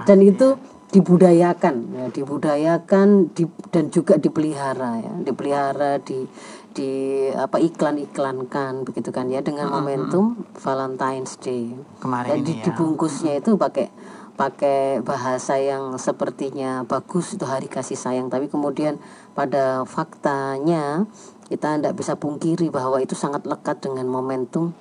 [0.08, 0.56] dan itu
[0.92, 6.28] dibudayakan ya dibudayakan di, dan juga dipelihara ya dipelihara di
[6.72, 6.90] di
[7.32, 9.80] apa iklan-iklankan begitu kan ya dengan uh -huh.
[9.80, 10.24] momentum
[10.60, 12.62] Valentine's Day kemarin Jadi ya.
[12.68, 13.88] dibungkusnya itu pakai
[14.36, 18.96] pakai bahasa yang sepertinya bagus itu hari kasih sayang tapi kemudian
[19.36, 21.04] pada faktanya
[21.52, 24.72] kita tidak bisa pungkiri bahwa itu sangat lekat dengan momentum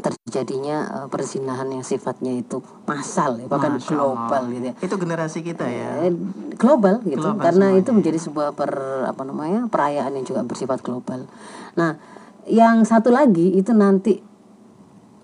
[0.00, 4.54] terjadinya uh, perzinahan yang sifatnya itu massal ya, bahkan Masya global Allah.
[4.54, 4.74] gitu ya.
[4.80, 6.08] Itu generasi kita ya.
[6.08, 6.14] Eh,
[6.56, 7.82] global gitu global karena semuanya.
[7.84, 8.72] itu menjadi sebuah per
[9.04, 11.28] apa namanya perayaan yang juga bersifat global.
[11.76, 12.00] Nah,
[12.48, 14.24] yang satu lagi itu nanti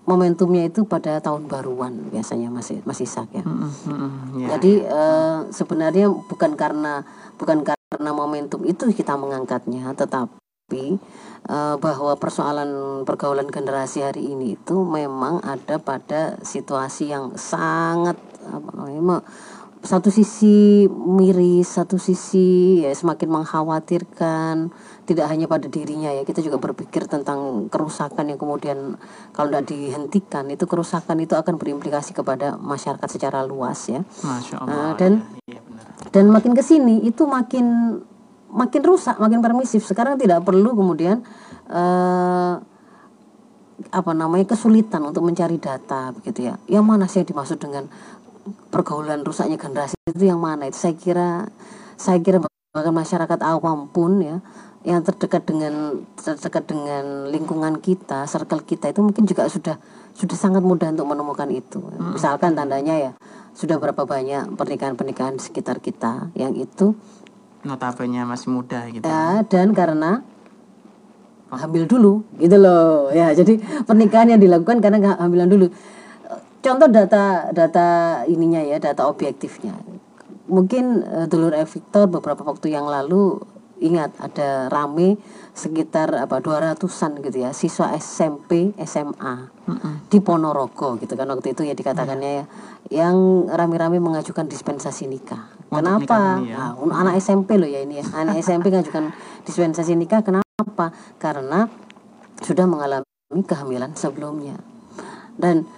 [0.05, 3.45] momentumnya itu pada tahun baruan biasanya masih masih sak ya.
[3.45, 4.73] Mm -hmm, yeah, Jadi.
[4.85, 7.03] Uh, sebenarnya bukan karena
[7.39, 10.99] bukan karena momentum itu kita mengangkatnya, tetapi
[11.47, 18.19] uh, bahwa persoalan pergaulan generasi hari ini itu memang ada pada situasi yang sangat
[18.49, 19.21] apa namanya
[19.79, 24.75] satu sisi miris, satu sisi ya semakin mengkhawatirkan
[25.07, 28.99] tidak hanya pada dirinya ya kita juga berpikir tentang kerusakan yang kemudian
[29.31, 34.03] kalau tidak dihentikan itu kerusakan itu akan berimplikasi kepada masyarakat secara luas ya.
[34.03, 34.75] Masya Allah.
[34.75, 35.11] Uh, dan
[35.47, 35.63] ya,
[36.11, 37.97] dan makin ke sini itu makin
[38.49, 39.85] makin rusak, makin permisif.
[39.85, 41.21] Sekarang tidak perlu kemudian
[41.69, 42.59] uh,
[43.79, 46.55] apa namanya kesulitan untuk mencari data begitu ya.
[46.67, 47.87] Yang mana sih yang dimaksud dengan
[48.73, 50.67] pergaulan rusaknya generasi itu yang mana?
[50.67, 51.29] Itu saya kira
[51.95, 52.43] saya kira
[52.73, 54.43] bahkan masyarakat awam pun ya
[54.87, 59.75] yang terdekat dengan terdekat dengan lingkungan kita, circle kita itu mungkin juga sudah
[60.15, 61.83] sudah sangat mudah untuk menemukan itu.
[61.83, 62.15] Hmm.
[62.15, 63.11] Misalkan tandanya ya
[63.51, 66.95] sudah berapa banyak pernikahan-pernikahan di sekitar kita yang itu
[67.63, 69.03] notabene masih muda gitu.
[69.03, 70.23] Ya, dan karena
[71.49, 73.09] hamil dulu gitu loh.
[73.09, 75.67] Ya, jadi pernikahan yang dilakukan karena hamil dulu.
[76.59, 77.87] Contoh data data
[78.27, 79.75] ininya ya, data objektifnya.
[80.49, 83.39] Mungkin uh, dulur Victor beberapa waktu yang lalu
[83.79, 85.15] ingat ada rame
[85.59, 89.93] sekitar apa 200-an gitu ya siswa SMP SMA mm -mm.
[90.07, 92.45] di Ponorogo gitu kan waktu itu ya dikatakannya ya
[93.03, 96.41] yang rame-rame mengajukan dispensasi nikah Kenapa?
[96.41, 96.73] ya?
[96.73, 98.05] Nah, anak SMP loh ya ini ya.
[98.17, 99.13] Anak SMP ngajukan
[99.45, 100.89] dispensasi nikah kenapa?
[101.21, 101.69] Karena
[102.41, 103.05] sudah mengalami
[103.45, 104.57] kehamilan sebelumnya.
[105.37, 105.69] Dan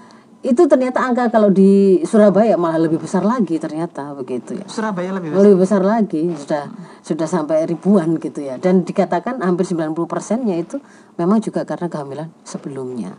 [0.41, 4.65] itu ternyata angka kalau di Surabaya malah lebih besar lagi ternyata begitu ya.
[4.65, 5.41] Surabaya lebih besar.
[5.45, 7.05] Lebih besar lagi, sudah hmm.
[7.05, 8.57] sudah sampai ribuan gitu ya.
[8.57, 10.81] Dan dikatakan hampir 90 persennya itu
[11.21, 13.13] memang juga karena kehamilan sebelumnya.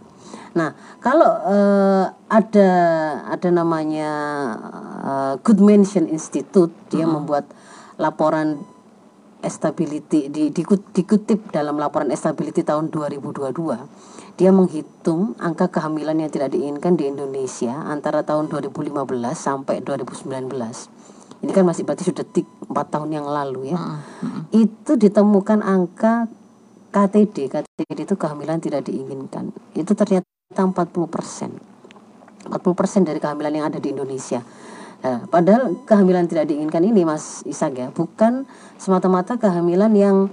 [0.59, 2.71] Nah, kalau uh, ada
[3.31, 4.11] ada namanya
[5.07, 7.23] uh, Good Mention Institute, dia -hmm.
[7.23, 7.47] membuat
[8.03, 8.67] laporan
[9.43, 16.57] Stability di, dikut, dikutip dalam laporan Stability tahun 2022 dia menghitung angka kehamilan yang tidak
[16.57, 18.93] diinginkan di Indonesia antara tahun 2015
[19.37, 21.03] sampai 2019
[21.43, 23.79] ini kan masih berarti sudah tik 4 tahun yang lalu ya.
[24.55, 26.31] Itu ditemukan angka
[26.95, 29.51] KTD KTD itu kehamilan tidak diinginkan.
[29.75, 30.71] Itu ternyata 40
[31.11, 31.51] persen.
[32.47, 34.39] 40 persen dari kehamilan yang ada di Indonesia.
[35.03, 38.47] Nah, padahal kehamilan tidak diinginkan ini Mas Isak ya, bukan
[38.79, 40.31] semata-mata kehamilan yang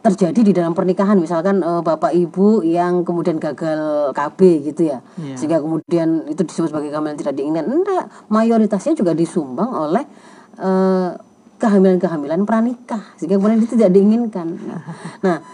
[0.00, 1.20] terjadi di dalam pernikahan.
[1.20, 4.38] Misalkan e, bapak ibu yang kemudian gagal KB
[4.72, 5.04] gitu ya.
[5.20, 5.36] Iya.
[5.36, 7.66] sehingga kemudian itu disebut sebagai kehamilan tidak diinginkan.
[7.68, 10.04] Enggak mayoritasnya juga disumbang oleh
[10.56, 11.10] eh,
[11.60, 13.14] kehamilan-kehamilan pranikah.
[13.20, 14.48] Sehingga kemudian itu tidak diinginkan.
[15.26, 15.44] Nah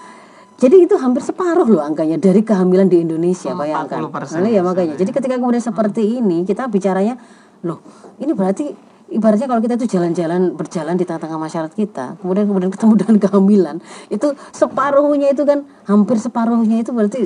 [0.56, 4.08] jadi itu hampir separuh loh angkanya dari kehamilan di Indonesia Oh, bayangkan.
[4.08, 4.96] 40% Nah, ya, makanya.
[4.96, 7.20] Jadi ketika kemudian seperti ini kita bicaranya
[7.60, 7.84] loh
[8.16, 8.72] ini berarti
[9.12, 13.76] ibaratnya kalau kita itu jalan-jalan berjalan di tengah-tengah masyarakat kita kemudian kemudian ketemu dengan kehamilan
[14.10, 17.20] itu separuhnya itu kan hampir separuhnya itu berarti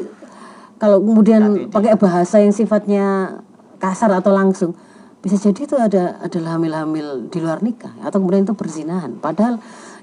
[0.80, 3.38] kalau kemudian pakai bahasa yang sifatnya
[3.80, 4.72] kasar atau langsung
[5.20, 9.60] bisa jadi itu ada adalah hamil-hamil di luar nikah atau kemudian itu berzinahan padahal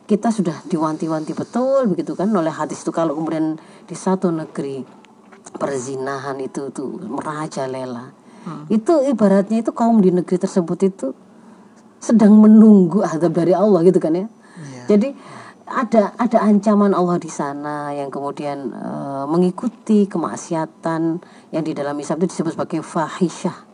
[0.08, 3.58] kita sudah diwanti-wanti betul begitu kan oleh hadis itu kalau kemudian
[3.90, 4.86] di satu negeri
[5.58, 8.12] perzinahan itu tuh merajalela.
[8.72, 11.12] Itu ibaratnya itu kaum di negeri tersebut itu
[11.98, 14.26] sedang menunggu azab dari Allah gitu kan ya.
[14.58, 14.84] Iya.
[14.90, 15.10] jadi
[15.68, 21.20] ada ada ancaman Allah di sana yang kemudian eh, mengikuti kemaksiatan
[21.52, 23.68] yang di dalam Islam itu disebut sebagai fahisyah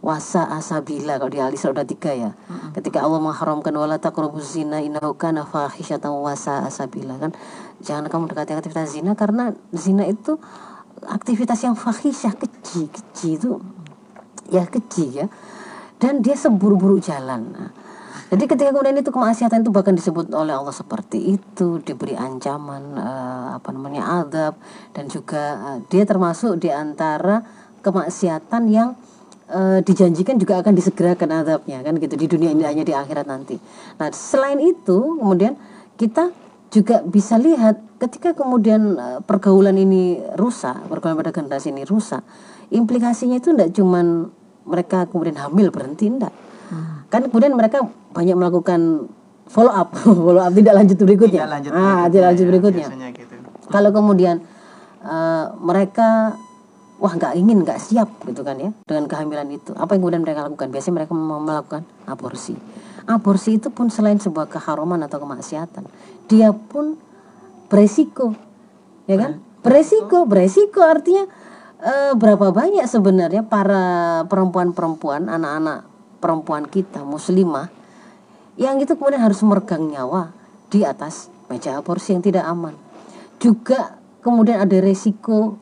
[0.00, 2.32] wasa asabila kalau di Al-Isra udah tiga ya.
[2.72, 7.20] Ketika Allah mengharamkan wala taqrabuz zina innahu kana fahisyatan wasa asabila.
[7.20, 7.36] Kan
[7.84, 10.40] jangan kamu dekati aktivitas zina karena zina itu
[11.04, 13.60] aktivitas yang fahisyah keji keji itu
[14.52, 15.26] ya keji ya
[16.00, 17.70] dan dia seburu-buru jalan
[18.30, 23.46] jadi ketika kemudian itu kemaksiatan itu bahkan disebut oleh Allah seperti itu diberi ancaman eh,
[23.58, 24.54] apa namanya adab
[24.94, 27.42] dan juga eh, dia termasuk di antara
[27.82, 28.94] kemaksiatan yang
[29.50, 33.58] eh, dijanjikan juga akan disegerakan adabnya kan gitu di dunia ini hanya di akhirat nanti.
[33.98, 35.58] Nah selain itu kemudian
[35.98, 36.30] kita
[36.70, 38.94] juga bisa lihat ketika kemudian
[39.26, 42.22] pergaulan ini rusak pergaulan pada generasi ini rusak
[42.70, 44.30] implikasinya itu tidak cuman
[44.64, 46.34] mereka kemudian hamil berhenti enggak
[47.10, 47.82] kan kemudian mereka
[48.14, 49.10] banyak melakukan
[49.50, 49.90] follow up.
[50.06, 51.42] Follow up tidak lanjut berikutnya.
[51.42, 52.86] Tidak lanjut ah berikutnya tidak lanjut ya, berikutnya.
[52.86, 53.34] biasanya gitu.
[53.66, 54.36] kalau kemudian
[55.02, 56.38] eh, mereka
[57.02, 59.74] wah nggak ingin nggak siap gitu kan ya dengan kehamilan itu.
[59.74, 60.70] Apa yang kemudian mereka lakukan?
[60.70, 62.54] Biasanya mereka melakukan aborsi.
[63.10, 65.82] Aborsi itu pun selain sebuah keharuman atau kemaksiatan
[66.30, 66.94] dia pun
[67.66, 68.38] beresiko.
[69.10, 69.42] Ya kan?
[69.66, 71.26] Beresiko beresiko artinya
[71.80, 75.88] eh, berapa banyak sebenarnya para perempuan-perempuan anak-anak
[76.20, 77.72] perempuan kita muslimah
[78.60, 80.36] yang itu kemudian harus meregang nyawa
[80.68, 82.76] di atas meja aborsi yang tidak aman.
[83.40, 85.56] Juga kemudian ada resiko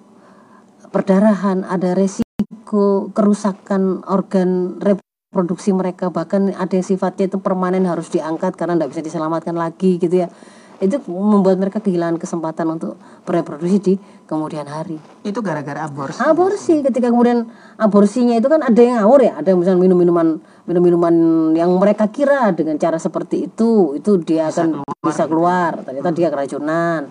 [0.90, 8.58] perdarahan ada resiko kerusakan organ reproduksi mereka bahkan ada yang sifatnya itu permanen harus diangkat
[8.58, 10.28] karena tidak bisa diselamatkan lagi gitu ya
[10.78, 12.94] itu membuat mereka kehilangan kesempatan untuk
[13.26, 13.94] bereproduksi di
[14.30, 14.94] kemudian hari.
[15.26, 16.22] Itu gara-gara aborsi.
[16.22, 16.74] aborsi.
[16.86, 17.50] Ketika kemudian
[17.82, 19.32] aborsinya itu kan ada yang ngawur ya.
[19.42, 20.28] Ada yang misalnya minum minuman
[20.70, 21.14] minum minuman
[21.58, 25.82] yang mereka kira dengan cara seperti itu itu dia akan bisa keluar.
[25.82, 27.10] Ternyata dia keracunan.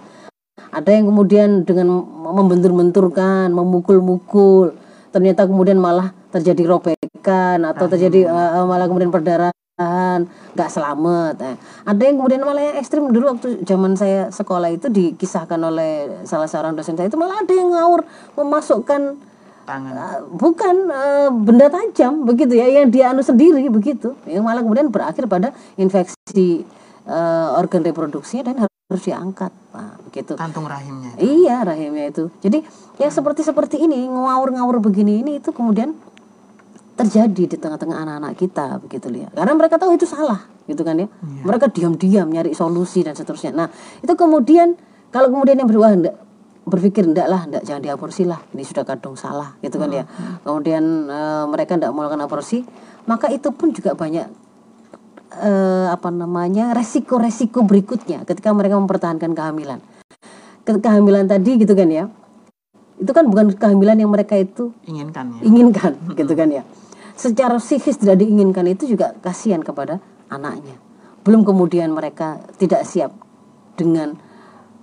[0.72, 4.80] Ada yang kemudian dengan membentur-benturkan memukul-mukul.
[5.12, 11.56] Ternyata kemudian malah terjadi robekan atau terjadi eh, malah kemudian perdarahan nggak selamat eh.
[11.86, 16.50] ada yang kemudian malah yang ekstrim dulu waktu zaman saya sekolah itu dikisahkan oleh salah
[16.50, 18.02] seorang dosen saya itu malah ada yang ngawur
[18.34, 19.22] memasukkan
[19.68, 19.94] Tangan.
[20.00, 24.88] Uh, bukan uh, benda tajam begitu ya yang dia anu sendiri begitu yang malah kemudian
[24.88, 26.64] berakhir pada infeksi
[27.04, 31.20] uh, organ reproduksinya dan harus diangkat nah, begitu Kantung rahimnya.
[31.20, 32.64] iya rahimnya itu jadi
[32.96, 35.92] yang seperti seperti ini ngawur-ngawur begini ini itu kemudian
[36.98, 41.08] terjadi di tengah-tengah anak-anak kita begitu ya karena mereka tahu itu salah gitu kan ya
[41.46, 43.54] mereka diam-diam nyari solusi dan seterusnya.
[43.54, 43.70] Nah
[44.02, 44.74] itu kemudian
[45.14, 46.16] kalau kemudian yang berubah enggak
[46.68, 50.04] berpikir enggak lah enggak jangan diaborsi lah ini sudah kadung salah gitu kan ya
[50.44, 52.66] kemudian eh, mereka enggak melakukan aborsi
[53.08, 54.28] maka itu pun juga banyak
[55.40, 59.80] eh, apa namanya resiko-resiko berikutnya ketika mereka mempertahankan kehamilan.
[60.68, 62.12] Ke- kehamilan tadi gitu kan ya
[62.98, 65.42] itu kan bukan kehamilan yang mereka itu Inginkan ya.
[65.46, 66.64] inginkan gitu kan ya
[67.18, 70.78] secara psikis tidak diinginkan itu juga kasihan kepada anaknya.
[71.26, 73.12] Belum kemudian mereka tidak siap
[73.76, 74.16] dengan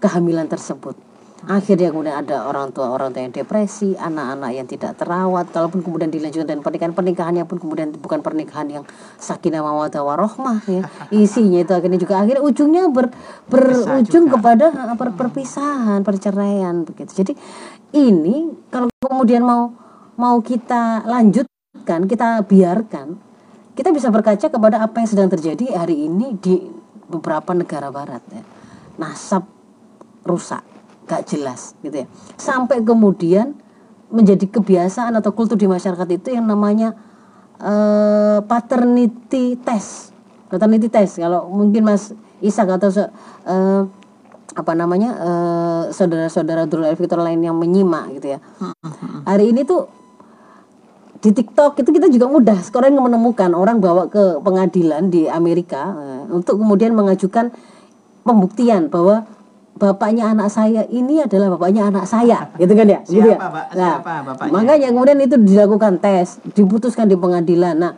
[0.02, 0.98] kehamilan tersebut.
[1.44, 6.08] Akhirnya kemudian ada orang tua orang tua yang depresi anak-anak yang tidak terawat kalaupun kemudian
[6.08, 8.84] dilanjutkan dan pernikahan pernikahannya pun kemudian bukan pernikahan yang
[9.20, 10.88] sakinah mawaddah warohmah ya.
[11.12, 13.12] Isinya itu akhirnya juga akhirnya ujungnya ber,
[13.52, 17.12] berujung kepada per, perpisahan perceraian begitu.
[17.12, 17.32] Jadi
[17.92, 19.68] ini kalau kemudian mau
[20.16, 21.04] mau kita
[21.84, 23.06] lanjutkan kita biarkan
[23.76, 26.62] kita bisa berkaca kepada apa yang sedang terjadi hari ini di
[27.10, 28.40] beberapa negara barat ya.
[28.96, 29.44] Nasab
[30.24, 30.62] rusak
[31.04, 32.06] gak jelas gitu ya.
[32.40, 33.52] Sampai kemudian
[34.08, 36.96] menjadi kebiasaan atau kultur di masyarakat itu yang namanya
[37.60, 40.14] uh, paternity test.
[40.48, 43.82] Paternity test kalau mungkin Mas Isak atau uh,
[44.54, 48.40] apa namanya uh, saudara-saudara Dulul Victor lain yang menyimak gitu ya.
[49.26, 50.03] Hari ini tuh
[51.24, 52.60] di TikTok itu kita juga mudah.
[52.60, 57.48] Sekarang menemukan orang bawa ke pengadilan di Amerika uh, untuk kemudian mengajukan
[58.28, 59.24] pembuktian bahwa
[59.80, 62.52] bapaknya anak saya ini adalah bapaknya anak saya.
[62.60, 63.00] Gitu kan ya?
[63.08, 63.38] Siapa, gitu ya?
[63.40, 63.66] Pak?
[63.72, 64.52] nah, siapa bapaknya?
[64.52, 67.74] makanya kemudian itu dilakukan tes diputuskan di pengadilan.
[67.80, 67.92] Nah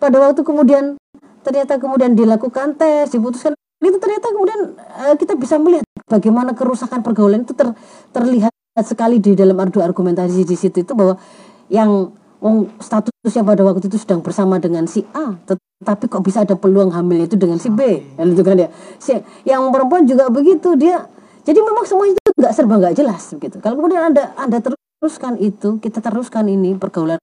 [0.00, 0.96] pada waktu kemudian
[1.44, 3.52] ternyata kemudian dilakukan tes diputuskan
[3.84, 4.60] itu ternyata kemudian
[5.04, 7.76] uh, kita bisa melihat bagaimana kerusakan pergaulan itu ter,
[8.16, 11.20] terlihat sekali di dalam ardu argumentasi di situ itu bahwa
[11.68, 16.56] yang Wong statusnya pada waktu itu sedang bersama dengan si A, tetapi kok bisa ada
[16.56, 18.68] peluang hamil itu dengan si B, dan itu kan ya.
[18.96, 19.12] Si,
[19.44, 21.04] yang perempuan juga begitu dia
[21.44, 23.56] jadi memang semua itu nggak serba nggak jelas begitu.
[23.64, 27.20] Kalau kemudian anda anda teruskan itu, kita teruskan ini pergaulan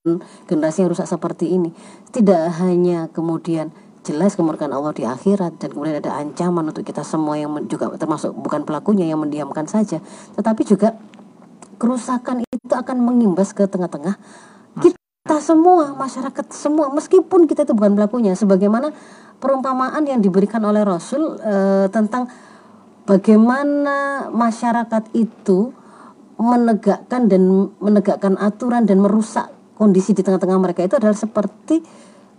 [0.50, 1.70] generasi yang rusak seperti ini,
[2.10, 3.70] tidak hanya kemudian
[4.02, 8.34] jelas kemurkaan Allah di akhirat dan kemudian ada ancaman untuk kita semua yang juga termasuk
[8.34, 10.02] bukan pelakunya yang mendiamkan saja,
[10.34, 10.98] tetapi juga
[11.78, 14.18] kerusakan itu akan mengimbas ke tengah-tengah
[15.28, 18.96] kita semua masyarakat semua meskipun kita itu bukan pelakunya sebagaimana
[19.44, 22.32] perumpamaan yang diberikan oleh Rasul e, tentang
[23.04, 25.76] bagaimana masyarakat itu
[26.40, 27.44] menegakkan dan
[27.84, 31.82] menegakkan aturan dan merusak kondisi di tengah-tengah mereka itu adalah seperti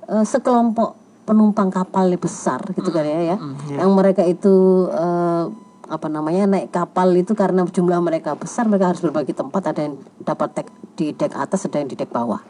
[0.07, 0.95] uh, sekelompok
[1.27, 3.79] penumpang kapal besar gitu kan ya ya mm, yeah.
[3.83, 5.51] yang mereka itu uh,
[5.89, 9.97] apa namanya naik kapal itu karena jumlah mereka besar mereka harus berbagi tempat ada yang
[10.21, 10.69] dapat dek,
[11.01, 12.45] di dek atas ada yang di dek bawah.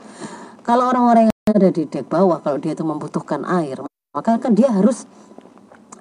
[0.66, 3.78] Kalau orang-orang yang ada di dek bawah kalau dia itu membutuhkan air
[4.10, 5.06] maka kan dia harus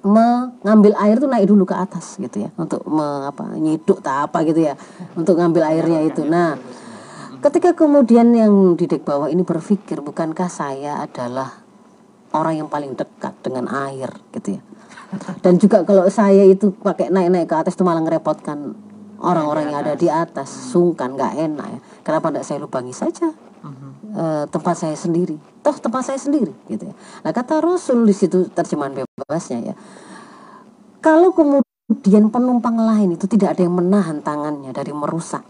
[0.02, 2.50] mengambil air tuh naik dulu ke atas gitu ya.
[2.58, 4.74] Untuk me, apa nyiduk tak apa gitu ya.
[5.14, 6.26] Untuk ngambil airnya itu.
[6.26, 6.58] Nah
[7.38, 11.62] ketika kemudian yang di dek bawah ini berpikir bukankah saya adalah
[12.34, 14.62] orang yang paling dekat dengan air gitu ya
[15.40, 18.76] dan juga kalau saya itu pakai naik-naik ke atas itu malah ngerepotkan
[19.18, 20.48] orang-orang yang ada di atas.
[20.48, 21.80] Sungkan nggak enak ya.
[22.04, 23.32] Kenapa tidak saya lubangi saja?
[24.14, 25.36] Uh, tempat saya sendiri.
[25.64, 26.94] Toh tempat saya sendiri gitu ya.
[27.24, 29.74] Nah kata Rasul di situ terjemahan bebasnya ya.
[31.00, 35.42] Kalau kemudian penumpang lain itu tidak ada yang menahan tangannya dari merusak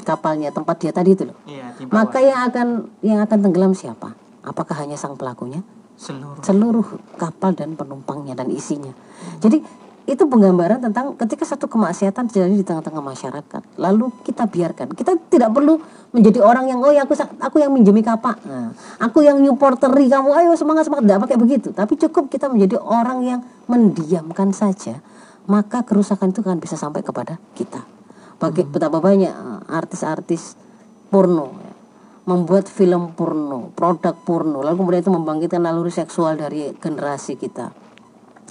[0.00, 1.36] kapalnya tempat dia tadi itu loh.
[1.44, 2.68] Iya, maka yang akan
[3.04, 4.16] yang akan tenggelam siapa?
[4.40, 5.60] Apakah hanya sang pelakunya
[6.00, 6.40] seluruh.
[6.40, 6.86] Seluruh
[7.20, 8.96] kapal dan penumpangnya dan isinya.
[9.44, 9.60] Jadi
[10.08, 13.62] itu penggambaran tentang ketika satu kemaksiatan terjadi di tengah-tengah masyarakat.
[13.76, 14.96] Lalu kita biarkan.
[14.96, 15.76] Kita tidak perlu
[16.16, 20.32] menjadi orang yang oh ya aku aku yang minjemi kapak nah, aku yang nyupporteri kamu.
[20.32, 21.04] Ayo semangat semangat.
[21.04, 21.68] Tidak pakai begitu.
[21.70, 24.98] Tapi cukup kita menjadi orang yang mendiamkan saja
[25.50, 27.82] maka kerusakan itu akan bisa sampai kepada kita.
[28.38, 28.70] Bagi hmm.
[28.70, 30.54] betapa banyak eh, artis-artis
[31.10, 31.69] porno ya,
[32.28, 37.72] membuat film porno, produk porno, lalu kemudian itu membangkitkan naluri seksual dari generasi kita.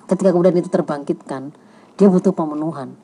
[0.10, 1.54] Ketika kemudian itu terbangkitkan,
[1.94, 2.98] dia butuh pemenuhan.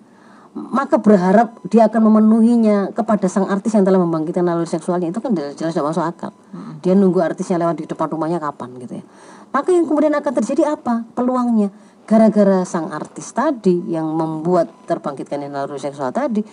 [0.56, 5.36] Maka berharap dia akan memenuhinya kepada sang artis yang telah membangkitkan naluri seksualnya itu kan
[5.36, 6.32] jelas tidak masuk akal.
[6.56, 6.80] Hmm.
[6.80, 9.04] Dia nunggu artisnya lewat di depan rumahnya kapan gitu ya.
[9.52, 11.04] Maka yang kemudian akan terjadi apa?
[11.12, 11.70] Peluangnya
[12.08, 16.46] gara-gara sang artis tadi yang membuat terbangkitkan naluri seksual tadi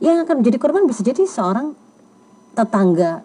[0.00, 1.76] yang akan menjadi korban bisa jadi seorang
[2.58, 3.22] tetangga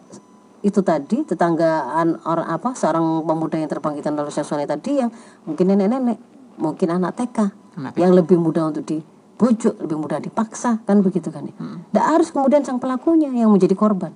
[0.64, 5.12] itu tadi tetanggaan orang apa seorang pemuda yang terbangkitan lalu seksualnya tadi yang
[5.44, 6.18] mungkin nenek-nenek
[6.56, 7.38] mungkin anak TK
[7.76, 11.54] anak yang lebih mudah untuk dibujuk lebih mudah dipaksa kan begitu kan ya?
[11.60, 11.84] Hmm.
[11.98, 14.14] harus kemudian sang pelakunya yang menjadi korban.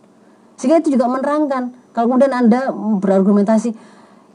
[0.57, 3.75] Sehingga itu juga menerangkan kalau kemudian anda berargumentasi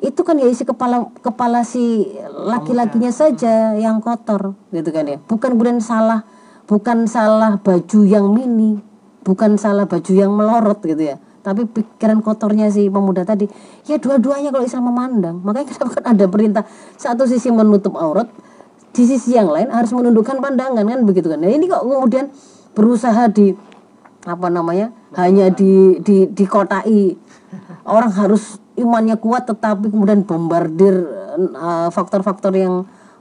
[0.03, 5.17] itu kan ya isi kepala kepala si laki-lakinya saja yang kotor gitu kan ya?
[5.17, 6.27] Bukan kemudian salah
[6.69, 8.92] bukan salah baju yang mini
[9.23, 11.17] bukan salah baju yang melorot gitu ya.
[11.43, 13.51] Tapi pikiran kotornya si pemuda tadi
[13.91, 15.43] ya dua-duanya kalau Islam memandang.
[15.43, 16.65] Makanya kenapa kan ada perintah
[16.95, 18.31] satu sisi menutup aurat
[18.93, 21.41] di sisi yang lain harus menundukkan pandangan kan begitu kan?
[21.41, 22.31] Nah ini kok kemudian
[22.77, 23.55] berusaha di
[24.23, 27.19] apa namanya hanya di di dikotai.
[27.83, 31.05] Orang harus imannya kuat tetapi kemudian bombardir
[31.37, 32.75] eh, faktor-faktor uh, yang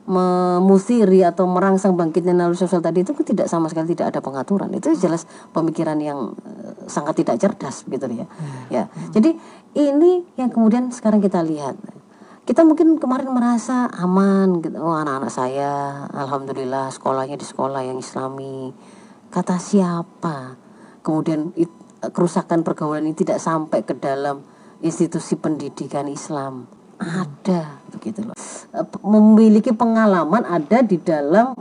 [0.10, 4.74] memusiri atau merangsang bangkitnya naluri seksual tadi itu tidak sama sekali tidak ada pengaturan.
[4.74, 8.74] Itu jelas pemikiran yang uh, sangat tidak cerdas gitu ya hmm.
[8.74, 8.84] ya.
[9.14, 9.38] Jadi
[9.78, 11.78] ini yang kemudian sekarang kita lihat.
[12.42, 14.82] Kita mungkin kemarin merasa aman gitu.
[14.82, 18.74] Oh anak-anak saya alhamdulillah sekolahnya di sekolah yang islami.
[19.30, 20.58] Kata siapa?
[21.06, 21.70] Kemudian it,
[22.10, 24.42] kerusakan pergaulan ini tidak sampai ke dalam
[24.82, 26.66] institusi pendidikan Islam.
[26.98, 28.34] Ada begitu loh.
[28.34, 28.51] eh,
[29.04, 31.56] memiliki pengalaman ada di dalam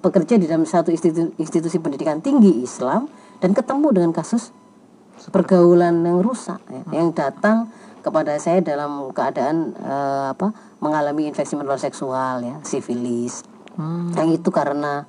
[0.00, 3.08] bekerja di dalam satu institusi, institusi pendidikan tinggi Islam
[3.40, 4.52] dan ketemu dengan kasus
[5.32, 7.72] pergaulan yang rusak ya, yang datang
[8.04, 10.52] kepada saya dalam keadaan uh, apa
[10.84, 13.44] mengalami infeksi menular seksual ya sifilis.
[13.74, 14.14] Hmm.
[14.14, 15.02] yang itu karena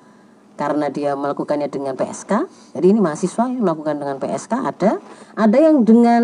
[0.55, 2.47] karena dia melakukannya dengan PSK.
[2.73, 4.91] Jadi ini mahasiswa yang melakukan dengan PSK ada,
[5.35, 6.23] ada yang dengan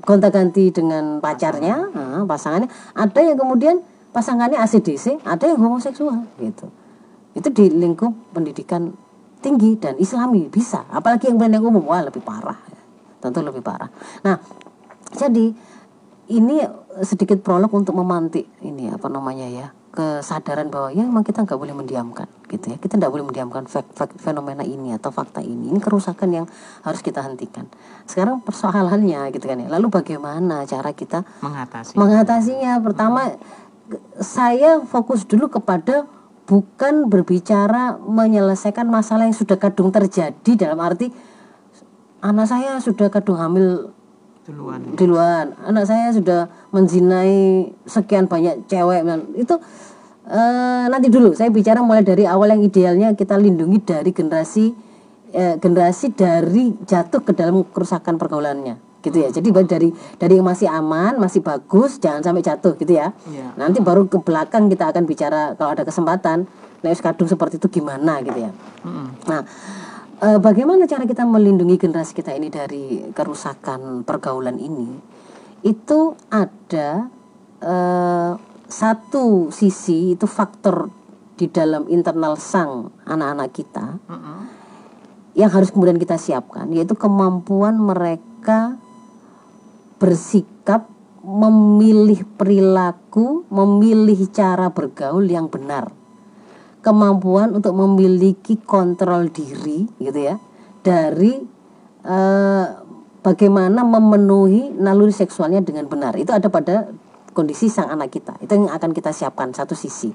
[0.00, 6.66] gonta-ganti dengan pacarnya, nah, pasangannya, ada yang kemudian pasangannya ACDC, ada yang homoseksual gitu.
[7.34, 8.90] Itu di lingkup pendidikan
[9.40, 12.58] tinggi dan Islami bisa, apalagi yang pendidikan umum wah lebih parah,
[13.22, 13.88] tentu lebih parah.
[14.26, 14.36] Nah,
[15.14, 15.54] jadi
[16.30, 16.56] ini
[17.02, 21.74] sedikit prolog untuk memantik ini apa namanya ya kesadaran bahwa ya memang kita nggak boleh
[21.74, 22.78] mendiamkan gitu ya.
[22.78, 25.74] Kita nggak boleh mendiamkan fak, fak, fenomena ini atau fakta ini.
[25.74, 26.46] Ini kerusakan yang
[26.86, 27.66] harus kita hentikan.
[28.06, 32.78] Sekarang persoalannya gitu kan ya lalu bagaimana cara kita mengatasi mengatasinya?
[32.78, 33.34] Pertama
[34.20, 36.06] saya fokus dulu kepada
[36.50, 41.14] bukan berbicara menyelesaikan masalah yang sudah kadung terjadi dalam arti
[42.20, 43.94] anak saya sudah kadung hamil
[44.42, 44.80] duluan.
[44.98, 49.54] duluan anak saya sudah menzinai sekian banyak cewek dan itu
[50.26, 54.74] uh, nanti dulu saya bicara mulai dari awal yang idealnya kita lindungi dari generasi
[55.30, 59.88] uh, generasi dari jatuh ke dalam kerusakan pergaulannya gitu ya jadi dari
[60.20, 63.56] dari yang masih aman masih bagus jangan sampai jatuh gitu ya yeah.
[63.56, 66.44] nanti baru ke belakang kita akan bicara kalau ada kesempatan
[66.80, 69.06] nah kadung seperti itu gimana gitu ya mm -hmm.
[69.28, 69.40] nah
[70.20, 74.96] uh, bagaimana cara kita melindungi generasi kita ini dari kerusakan pergaulan ini
[75.60, 77.08] itu ada
[77.60, 78.32] uh,
[78.70, 80.88] satu sisi itu faktor
[81.36, 84.44] di dalam internal sang anak-anak kita -uh.
[85.36, 88.80] yang harus kemudian kita siapkan yaitu kemampuan mereka
[90.00, 90.88] bersikap
[91.20, 95.92] memilih perilaku memilih cara bergaul yang benar.
[96.80, 100.40] Kemampuan untuk memiliki kontrol diri gitu ya
[100.80, 101.36] dari
[102.08, 102.66] uh,
[103.20, 106.16] bagaimana memenuhi naluri seksualnya dengan benar.
[106.16, 106.88] Itu ada pada
[107.36, 108.40] kondisi sang anak kita.
[108.40, 110.08] Itu yang akan kita siapkan satu sisi.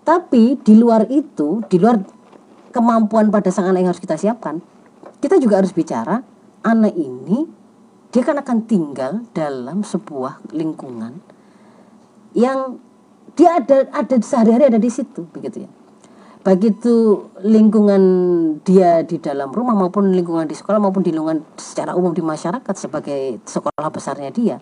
[0.00, 2.00] Tapi di luar itu di luar
[2.72, 4.64] kemampuan pada sang anak yang harus kita siapkan
[5.20, 6.20] kita juga harus bicara
[6.60, 7.48] anak ini
[8.16, 11.20] dia kan akan tinggal dalam sebuah lingkungan
[12.32, 12.80] yang
[13.36, 15.70] dia ada ada sehari-hari ada di situ begitu ya.
[16.40, 18.00] Begitu lingkungan
[18.64, 22.74] dia di dalam rumah maupun lingkungan di sekolah maupun di lingkungan secara umum di masyarakat
[22.80, 24.56] sebagai sekolah besarnya dia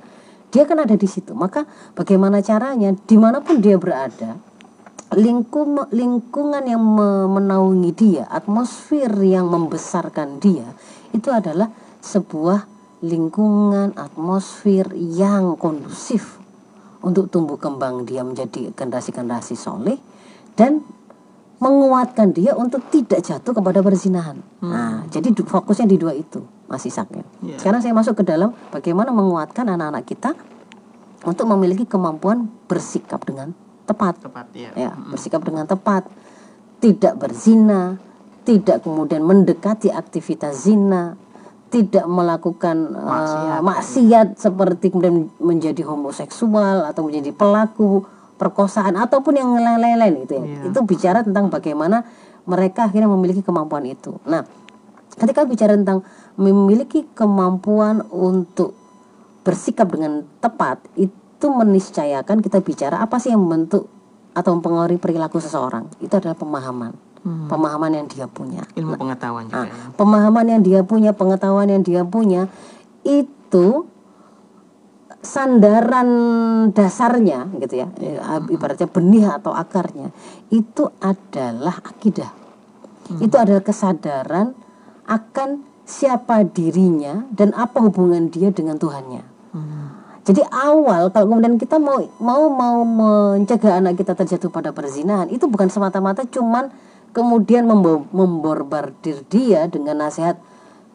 [0.51, 1.31] dia kan ada di situ.
[1.39, 1.63] Maka
[1.95, 2.91] bagaimana caranya?
[2.91, 4.35] Di mana pun dia berada
[5.15, 6.83] lingkung lingkungan yang
[7.31, 10.67] menaungi dia atmosfer yang membesarkan dia
[11.15, 11.71] itu adalah
[12.03, 12.74] sebuah
[13.05, 16.41] lingkungan atmosfer yang kondusif
[17.05, 20.01] untuk tumbuh kembang dia menjadi generasi-generasi soleh
[20.57, 20.81] dan
[21.61, 24.41] menguatkan dia untuk tidak jatuh kepada perzinahan.
[24.61, 24.73] Hmm.
[24.73, 27.23] Nah, jadi fokusnya di dua itu, masih saknya.
[27.45, 27.61] Yeah.
[27.61, 30.37] Sekarang saya masuk ke dalam bagaimana menguatkan anak-anak kita
[31.25, 33.53] untuk memiliki kemampuan bersikap dengan
[33.85, 34.21] tepat.
[34.25, 34.71] Tepat, ya.
[34.75, 35.15] ya hmm.
[35.15, 36.09] bersikap dengan tepat,
[36.81, 37.97] tidak berzina,
[38.45, 41.17] tidak kemudian mendekati aktivitas zina,
[41.75, 48.07] tidak melakukan maksiat, uh, maksiat seperti kemudian menjadi homoseksual atau menjadi pelaku
[48.39, 50.45] perkosaan ataupun yang lain-lain itu ya.
[50.47, 50.71] Yeah.
[50.71, 52.07] Itu bicara tentang bagaimana
[52.47, 54.15] mereka akhirnya memiliki kemampuan itu.
[54.23, 54.47] Nah,
[55.19, 56.07] ketika bicara tentang
[56.39, 58.79] memiliki kemampuan untuk
[59.43, 63.91] bersikap dengan tepat itu meniscayakan kita bicara apa sih yang membentuk
[64.31, 65.91] atau mempengaruhi perilaku seseorang.
[65.99, 67.49] Itu adalah pemahaman hmm.
[67.51, 69.87] pemahaman yang dia punya ilmu pengetahuan juga nah, ya.
[69.97, 72.47] pemahaman yang dia punya pengetahuan yang dia punya
[73.05, 73.89] itu
[75.25, 76.09] sandaran
[76.77, 78.53] dasarnya gitu ya hmm.
[78.53, 80.13] ibaratnya benih atau akarnya
[80.53, 82.31] itu adalah akidah
[83.09, 83.25] hmm.
[83.25, 84.53] itu adalah kesadaran
[85.09, 89.23] akan siapa dirinya dan apa hubungan dia dengan Tuhannya.
[89.53, 89.87] Hmm.
[90.25, 95.45] Jadi awal kalau kemudian kita mau mau mau mencegah anak kita terjatuh pada perzinahan itu
[95.45, 96.73] bukan semata-mata cuman
[97.15, 97.65] kemudian
[98.11, 100.37] memborbardir dia dengan nasihat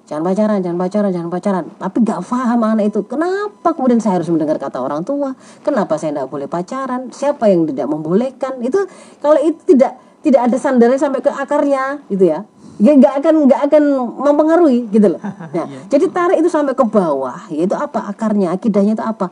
[0.10, 1.66] jangan pacaran, jangan pacaran, jangan pacaran.
[1.80, 3.06] Tapi gak paham anak itu.
[3.08, 5.38] Kenapa kemudian saya harus mendengar kata orang tua?
[5.64, 7.14] Kenapa saya tidak boleh pacaran?
[7.14, 8.60] Siapa yang tidak membolehkan?
[8.60, 8.84] Itu
[9.24, 12.44] kalau itu tidak tidak ada sandarnya sampai ke akarnya, gitu ya.
[12.80, 13.84] Ya nggak akan nggak akan
[14.20, 15.22] mempengaruhi gitu loh.
[15.56, 19.32] Nah, jadi tarik itu sampai ke bawah, yaitu apa akarnya, akidahnya itu apa?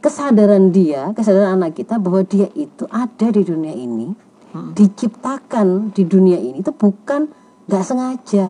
[0.00, 4.14] Kesadaran dia, kesadaran anak kita bahwa dia itu ada di dunia ini,
[4.54, 7.30] diciptakan di dunia ini itu bukan
[7.70, 8.46] nggak sengaja,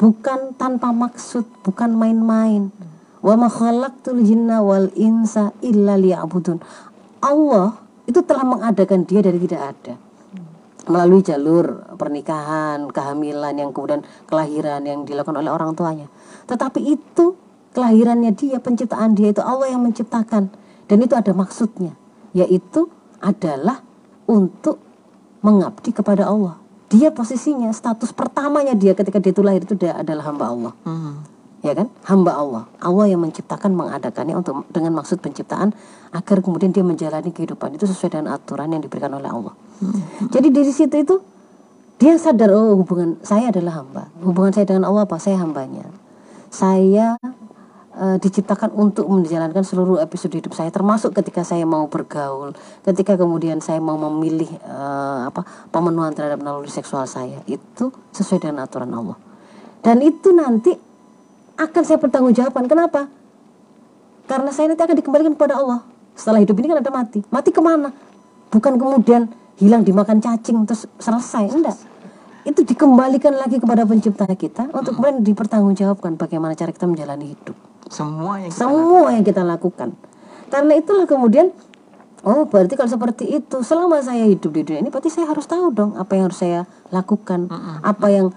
[0.00, 2.72] bukan tanpa maksud, bukan main-main.
[3.20, 6.62] Wa ma khalaqtul jinna wal insa illa liya'budun.
[7.20, 9.94] Allah itu telah mengadakan dia dari tidak ada
[10.86, 16.06] melalui jalur pernikahan, kehamilan yang kemudian kelahiran yang dilakukan oleh orang tuanya.
[16.46, 17.34] Tetapi itu
[17.74, 20.46] kelahirannya dia, penciptaan dia itu Allah yang menciptakan
[20.86, 21.98] dan itu ada maksudnya,
[22.30, 22.86] yaitu
[23.18, 23.82] adalah
[24.30, 24.85] untuk
[25.46, 26.58] mengabdi kepada Allah.
[26.90, 30.72] Dia posisinya status pertamanya dia ketika dia itu lahir itu dia adalah hamba Allah.
[30.82, 31.22] Hmm.
[31.62, 31.90] Ya kan?
[32.06, 32.64] Hamba Allah.
[32.82, 35.70] Allah yang menciptakan mengadakannya untuk dengan maksud penciptaan
[36.10, 39.54] agar kemudian dia menjalani kehidupan itu sesuai dengan aturan yang diberikan oleh Allah.
[39.78, 40.32] Hmm.
[40.34, 41.20] jadi dari situ itu
[42.00, 44.10] dia sadar oh hubungan saya adalah hamba.
[44.22, 45.16] Hubungan saya dengan Allah apa?
[45.18, 45.86] Saya hambanya.
[46.50, 47.18] Saya
[47.96, 52.52] uh, diciptakan untuk menjalankan seluruh episode hidup saya termasuk ketika saya mau bergaul
[52.84, 58.68] ketika kemudian saya mau memilih uh, apa pemenuhan terhadap naluri seksual saya itu sesuai dengan
[58.68, 59.16] aturan Allah
[59.86, 60.86] dan itu nanti
[61.56, 62.68] akan saya pertanggungjawabkan.
[62.68, 63.08] Kenapa?
[64.28, 65.80] Karena saya nanti akan dikembalikan kepada Allah.
[66.16, 67.20] Setelah hidup ini kan ada mati.
[67.32, 67.92] Mati ke mana?
[68.52, 71.48] Bukan kemudian hilang dimakan cacing terus selesai.
[71.52, 71.76] Enggak.
[72.46, 77.56] Itu dikembalikan lagi kepada pencipta kita untuk kemudian dipertanggungjawabkan bagaimana cara kita menjalani hidup.
[77.88, 79.14] Semua yang kita semua lakukan.
[79.14, 79.88] yang kita lakukan.
[80.46, 81.50] Karena itulah kemudian
[82.26, 85.70] Oh, berarti kalau seperti itu, selama saya hidup di dunia ini, berarti saya harus tahu
[85.70, 87.46] dong apa yang harus saya lakukan,
[87.86, 88.34] apa yang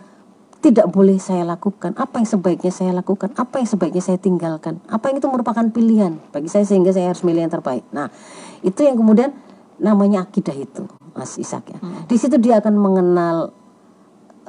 [0.62, 5.09] tidak boleh saya lakukan, apa yang sebaiknya saya lakukan, apa yang sebaiknya saya tinggalkan, apa
[5.09, 7.81] yang itu merupakan pilihan bagi saya sehingga saya harus milih yang terbaik.
[7.89, 8.13] Nah,
[8.62, 9.33] itu yang kemudian
[9.81, 10.85] namanya akidah itu,
[11.17, 11.79] Mas Ishak ya.
[11.81, 12.05] Hmm.
[12.05, 13.55] Di situ dia akan mengenal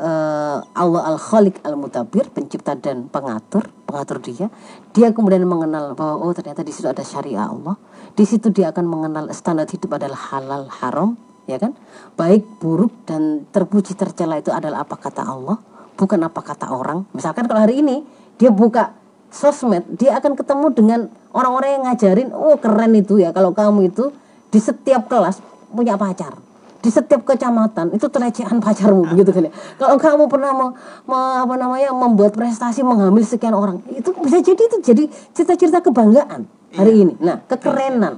[0.00, 4.48] uh, Allah Al-Khaliq Al-Mutabir, pencipta dan pengatur, pengatur dia.
[4.96, 7.76] Dia kemudian mengenal bahwa oh ternyata di situ ada syariah Allah.
[8.16, 11.76] Di situ dia akan mengenal standar hidup adalah halal haram, ya kan?
[12.16, 15.60] Baik, buruk dan terpuji tercela itu adalah apa kata Allah
[16.00, 17.04] bukan apa kata orang.
[17.12, 18.00] Misalkan kalau hari ini
[18.40, 18.96] dia buka
[19.28, 21.00] sosmed, dia akan ketemu dengan
[21.36, 24.08] orang-orang yang ngajarin, oh keren itu ya kalau kamu itu
[24.48, 26.40] di setiap kelas punya pacar.
[26.80, 29.52] Di setiap kecamatan itu pelecehan pacarmu begitu kan ya.
[29.76, 30.66] Kalau kamu pernah me,
[31.04, 35.04] me, apa namanya membuat prestasi menghamil sekian orang, itu bisa jadi itu jadi
[35.36, 37.02] cerita-cerita kebanggaan hari iya.
[37.04, 37.14] ini.
[37.20, 38.16] Nah, kekerenan.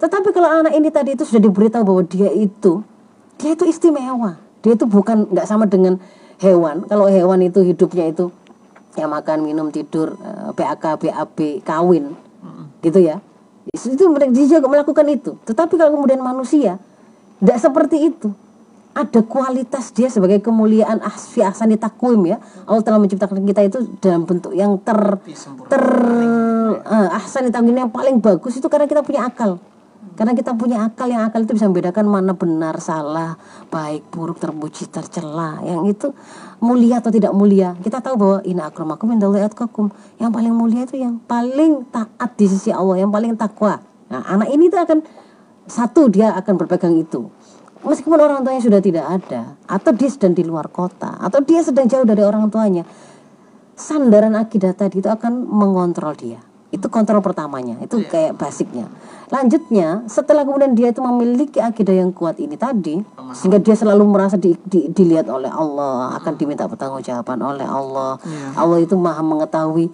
[0.00, 2.80] Tetapi kalau anak ini tadi itu sudah diberitahu bahwa dia itu
[3.36, 4.40] dia itu istimewa.
[4.64, 6.00] Dia itu bukan nggak sama dengan
[6.38, 8.30] hewan kalau hewan itu hidupnya itu
[8.94, 10.14] ya makan minum tidur
[10.54, 12.14] PAK eh, BAB kawin
[12.82, 13.18] gitu ya
[13.74, 16.78] itu mereka juga melakukan itu tetapi kalau kemudian manusia
[17.38, 18.28] tidak seperti itu
[18.98, 24.26] ada kualitas dia sebagai kemuliaan asfi ahsani takwim ya Allah telah menciptakan kita itu dalam
[24.26, 24.98] bentuk yang ter
[25.70, 25.84] ter
[26.82, 29.62] uh, ahsani takwim yang paling bagus itu karena kita punya akal
[30.18, 33.38] karena kita punya akal yang akal itu bisa membedakan mana benar, salah,
[33.70, 35.62] baik, buruk, terpuji, tercela.
[35.62, 36.06] Yang itu
[36.58, 37.78] mulia atau tidak mulia.
[37.78, 39.94] Kita tahu bahwa ina akramakum indallahi atqakum.
[40.18, 43.78] Yang paling mulia itu yang paling taat di sisi Allah, yang paling takwa.
[44.10, 44.98] Nah, anak ini tuh akan
[45.68, 47.28] satu dia akan berpegang itu.
[47.78, 51.86] Meskipun orang tuanya sudah tidak ada, atau dia sedang di luar kota, atau dia sedang
[51.86, 52.82] jauh dari orang tuanya,
[53.78, 58.10] sandaran akidah tadi itu akan mengontrol dia itu kontrol pertamanya itu yeah.
[58.12, 58.92] kayak basicnya
[59.32, 63.00] lanjutnya setelah kemudian dia itu memiliki akidah yang kuat ini tadi
[63.32, 68.52] sehingga dia selalu merasa di, di, dilihat oleh Allah akan diminta pertanggungjawaban oleh Allah yeah.
[68.60, 69.88] Allah itu maha mengetahui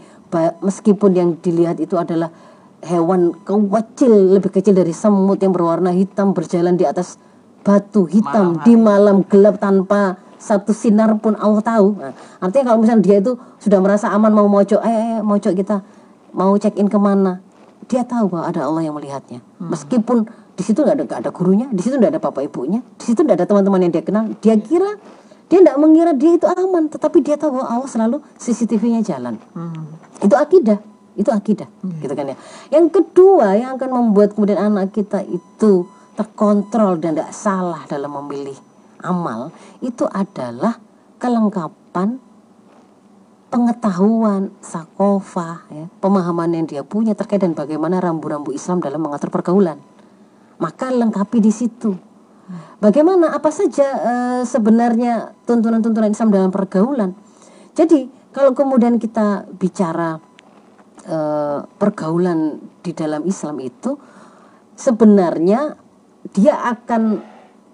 [0.67, 2.35] meskipun yang dilihat itu adalah
[2.85, 7.16] hewan kecil lebih kecil dari semut yang berwarna hitam berjalan di atas
[7.64, 11.97] batu hitam malam di malam gelap tanpa satu sinar pun Allah tahu.
[11.97, 12.12] Nah,
[12.44, 15.81] artinya kalau misalnya dia itu sudah merasa aman mau mojok eh, eh mojok kita
[16.37, 17.40] mau check in ke mana?
[17.88, 19.40] Dia tahu bahwa ada Allah yang melihatnya.
[19.57, 19.73] Hmm.
[19.73, 23.05] meskipun di situ nggak ada gak ada gurunya di situ nggak ada bapak ibunya di
[23.11, 25.03] situ nggak ada teman-teman yang dia kenal dia kira
[25.51, 29.35] dia tidak mengira dia itu aman tetapi dia tahu bahwa Allah selalu CCTV-nya jalan.
[29.57, 29.99] Hmm.
[30.20, 30.79] itu akidah
[31.14, 32.03] itu akidah hmm.
[32.03, 32.37] gitu kan ya.
[32.74, 38.55] Yang kedua yang akan membuat kemudian anak kita itu terkontrol dan tidak salah dalam memilih
[39.03, 39.50] amal
[39.83, 40.79] itu adalah
[41.18, 42.18] kelengkapan
[43.55, 49.79] pengetahuan sakofa ya, pemahaman yang dia punya terkait dan bagaimana rambu-rambu Islam dalam mengatur pergaulan.
[50.59, 51.94] Maka lengkapi di situ.
[52.83, 54.12] Bagaimana apa saja e,
[54.44, 57.14] sebenarnya tuntunan-tuntunan Islam dalam pergaulan?
[57.72, 60.18] Jadi kalau kemudian kita bicara
[61.05, 63.97] eh, pergaulan di dalam Islam itu
[64.75, 65.77] sebenarnya
[66.33, 67.21] dia akan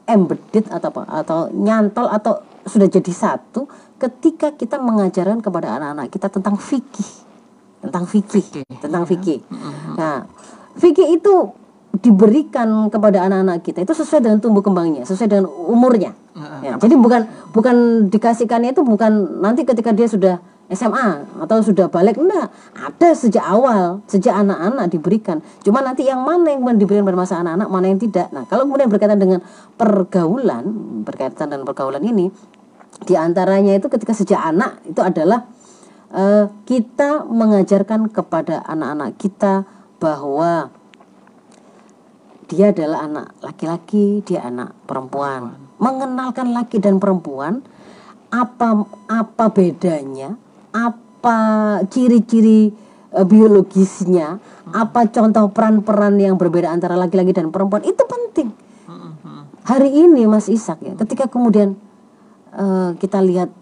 [0.04, 6.28] embedded atau apa atau nyantol atau sudah jadi satu ketika kita mengajarkan kepada anak-anak kita
[6.28, 7.30] tentang fikih
[7.80, 8.44] tentang fikih,
[8.78, 9.08] tentang ya.
[9.08, 9.40] fikih.
[9.96, 10.28] Nah,
[10.76, 11.34] fikih itu
[12.00, 16.12] diberikan kepada anak-anak kita itu sesuai dengan tumbuh kembangnya, sesuai dengan umurnya.
[16.62, 20.38] Ya, jadi bukan bukan dikasihkannya itu bukan nanti ketika dia sudah
[20.70, 22.14] SMA atau sudah balik?
[22.14, 22.54] Enggak.
[22.78, 25.42] Ada sejak awal sejak anak-anak diberikan.
[25.66, 28.30] Cuma nanti yang mana yang diberikan pada masa anak-anak mana yang tidak.
[28.30, 29.40] Nah kalau kemudian berkaitan dengan
[29.74, 30.64] pergaulan
[31.02, 32.30] berkaitan dengan pergaulan ini
[33.02, 35.46] di antaranya itu ketika sejak anak itu adalah
[36.14, 39.64] eh, kita mengajarkan kepada anak-anak kita
[40.00, 40.70] bahwa
[42.50, 45.54] dia adalah anak laki-laki, dia anak perempuan.
[45.78, 47.62] Mengenalkan laki dan perempuan
[48.34, 50.34] apa apa bedanya,
[50.70, 51.38] apa
[51.90, 52.70] ciri-ciri
[53.14, 54.38] eh, biologisnya,
[54.70, 58.50] apa contoh peran-peran yang berbeda antara laki-laki dan perempuan itu penting.
[59.60, 61.76] Hari ini Mas Ishak ya, ketika kemudian
[62.56, 63.52] eh, kita lihat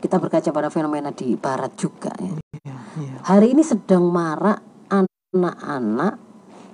[0.00, 2.32] kita berkaca pada fenomena di barat juga ya.
[2.34, 3.14] Iya, iya.
[3.22, 6.20] Hari ini sedang marak anak-anak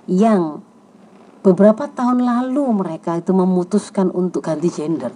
[0.09, 0.61] yang
[1.41, 5.11] beberapa tahun lalu mereka itu memutuskan untuk ganti gender.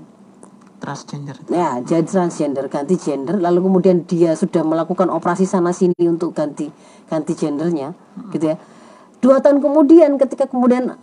[0.76, 1.40] Transgender.
[1.48, 6.68] Ya, jadi transgender, ganti gender, lalu kemudian dia sudah melakukan operasi sana sini untuk ganti
[7.08, 7.96] ganti gendernya,
[8.36, 8.58] gitu ya.
[9.24, 10.94] Dua tahun kemudian, ketika kemudian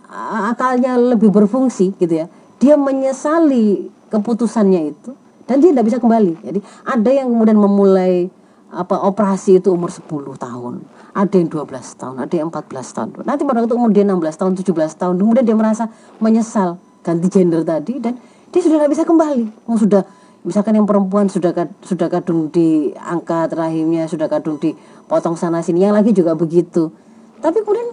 [0.47, 2.31] akalnya lebih berfungsi, gitu ya,
[2.61, 5.11] dia menyesali keputusannya itu
[5.49, 6.39] dan dia tidak bisa kembali.
[6.39, 8.29] Jadi ada yang kemudian memulai
[8.73, 13.09] apa operasi itu umur 10 tahun, ada yang 12 tahun, ada yang 14 tahun.
[13.25, 15.89] Nanti pada waktu kemudian 16 tahun, 17 tahun, kemudian dia merasa
[16.21, 18.15] menyesal ganti gender tadi dan
[18.53, 19.65] dia sudah tidak bisa kembali.
[19.65, 20.05] Oh, sudah
[20.45, 26.13] misalkan yang perempuan sudah sudah kadung diangkat rahimnya, sudah kadung dipotong sana sini, yang lagi
[26.13, 26.93] juga begitu.
[27.41, 27.89] Tapi kemudian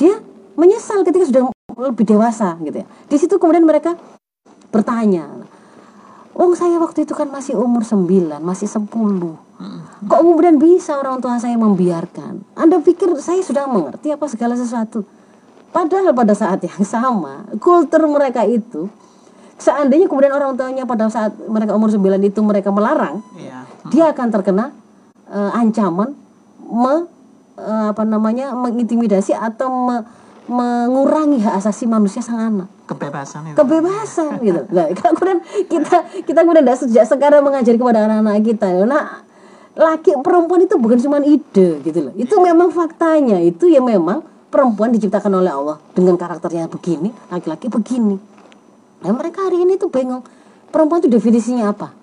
[0.00, 0.16] dia
[0.56, 1.42] menyesal ketika sudah
[1.76, 2.86] lebih dewasa gitu ya.
[3.06, 3.94] Di situ kemudian mereka
[4.72, 5.28] bertanya,
[6.38, 8.86] Oh saya waktu itu kan masih umur 9, masih 10
[10.06, 15.02] Kok kemudian bisa orang tua saya membiarkan Anda pikir saya sudah mengerti apa segala sesuatu
[15.74, 18.86] Padahal pada saat yang sama Kultur mereka itu
[19.58, 23.66] Seandainya kemudian orang tuanya pada saat mereka umur 9 itu mereka melarang Iya.
[23.90, 24.70] Dia akan terkena
[25.26, 26.14] eh, ancaman
[26.62, 27.04] me,
[27.56, 30.06] eh, apa namanya mengintimidasi atau me-
[30.48, 33.54] mengurangi hak asasi manusia sang anak Kebebasan itu.
[33.54, 34.64] kebebasan gitu.
[34.70, 39.20] Nah, kalau kemudian kita kita kemudian tidak sejak sekarang mengajari kepada anak-anak kita, nah
[39.76, 42.12] laki perempuan itu bukan cuma ide gitu loh.
[42.16, 43.36] Itu memang faktanya.
[43.38, 48.16] Itu ya memang perempuan diciptakan oleh Allah dengan karakternya begini, laki-laki begini.
[48.98, 50.22] Nah, mereka hari ini tuh bingung.
[50.68, 51.94] Perempuan itu definisinya apa?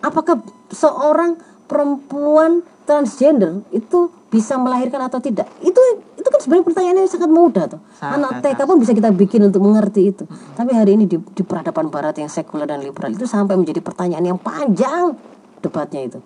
[0.00, 5.46] Apakah seorang perempuan transgender itu bisa melahirkan atau tidak?
[5.60, 5.78] Itu
[6.12, 7.80] itu kan sebenarnya pertanyaan yang sangat mudah tuh.
[7.94, 10.24] Sangat Anak TK pun bisa kita bikin untuk mengerti itu.
[10.52, 14.24] Tapi hari ini di, di peradaban barat yang sekuler dan liberal itu sampai menjadi pertanyaan
[14.26, 15.14] yang panjang
[15.60, 16.18] debatnya itu.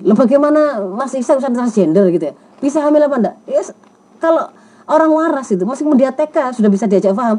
[0.00, 2.34] Lah bagaimana Mas Isa usaha transgender gitu ya?
[2.58, 3.36] Bisa hamil apa enggak?
[3.44, 3.76] Ya, s-
[4.18, 4.48] kalau
[4.84, 7.38] orang waras itu meskipun dia TK sudah bisa diajak paham,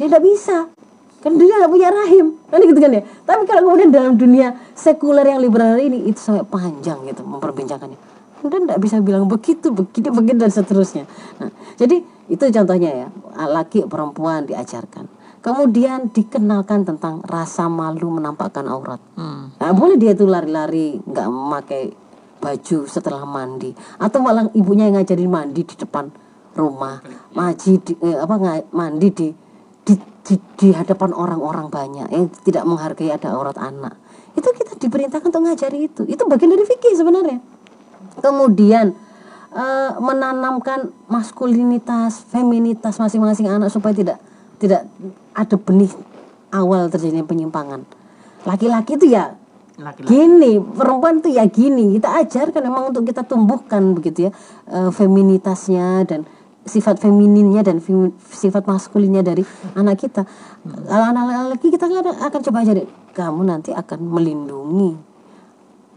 [0.00, 0.72] dia tidak bisa.
[1.20, 2.40] Kan dia nggak punya rahim.
[2.48, 3.02] Kan gitu kan ya.
[3.04, 8.08] Tapi kalau kemudian dalam dunia sekuler yang liberal ini itu sampai panjang gitu memperbincangkannya.
[8.40, 11.04] Dan tidak bisa bilang begitu, begini, begini dan seterusnya.
[11.36, 12.00] Nah, jadi
[12.32, 15.12] itu contohnya ya, laki perempuan diajarkan.
[15.44, 19.00] Kemudian dikenalkan tentang rasa malu menampakkan aurat.
[19.20, 19.52] Hmm.
[19.60, 21.92] Nah, boleh dia tuh lari-lari nggak memakai
[22.40, 26.08] baju setelah mandi atau malah ibunya yang ngajarin mandi di depan
[26.56, 26.98] rumah,
[27.36, 29.28] maji di, eh, apa mandi di
[29.84, 29.94] di,
[30.26, 33.96] di, di hadapan orang-orang banyak yang tidak menghargai ada aurat anak.
[34.36, 36.02] Itu kita diperintahkan untuk ngajari itu.
[36.06, 37.38] Itu bagian dari fikih sebenarnya.
[38.20, 38.94] Kemudian
[39.54, 44.18] eh, menanamkan maskulinitas, feminitas masing-masing anak supaya tidak
[44.60, 44.86] tidak
[45.34, 45.90] ada benih
[46.52, 47.82] awal terjadinya penyimpangan.
[48.44, 49.36] Laki-laki itu ya
[49.80, 50.12] Laki-laki.
[50.12, 51.96] gini, perempuan itu ya gini.
[51.96, 54.32] Kita ajarkan memang untuk kita tumbuhkan begitu ya
[54.70, 56.28] eh, feminitasnya dan
[56.70, 59.42] sifat femininnya dan femi- sifat maskulinnya dari
[59.74, 60.22] anak kita.
[60.86, 64.94] Kalau anak laki kita kan akan coba ajarin kamu nanti akan melindungi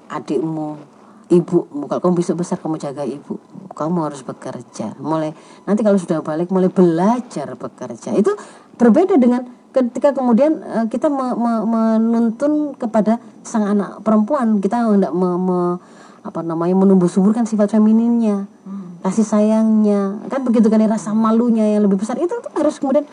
[0.09, 0.81] adikmu
[1.29, 1.86] ibumu.
[1.86, 3.38] Kalau kamu besok besar kamu jaga ibu
[3.77, 4.97] kamu harus bekerja.
[4.97, 5.38] Mulai
[5.69, 8.17] nanti kalau sudah balik mulai belajar bekerja.
[8.17, 8.33] Itu
[8.81, 14.57] berbeda dengan ketika kemudian eh, kita me- me- menuntun kepada sang anak perempuan.
[14.57, 15.77] Kita hendak me- me-
[16.23, 18.47] apa namanya menumbuh suburkan sifat femininnya
[19.03, 20.23] kasih sayangnya.
[20.31, 22.15] Kan begitu kan rasa malunya yang lebih besar.
[22.17, 23.03] Itu harus kemudian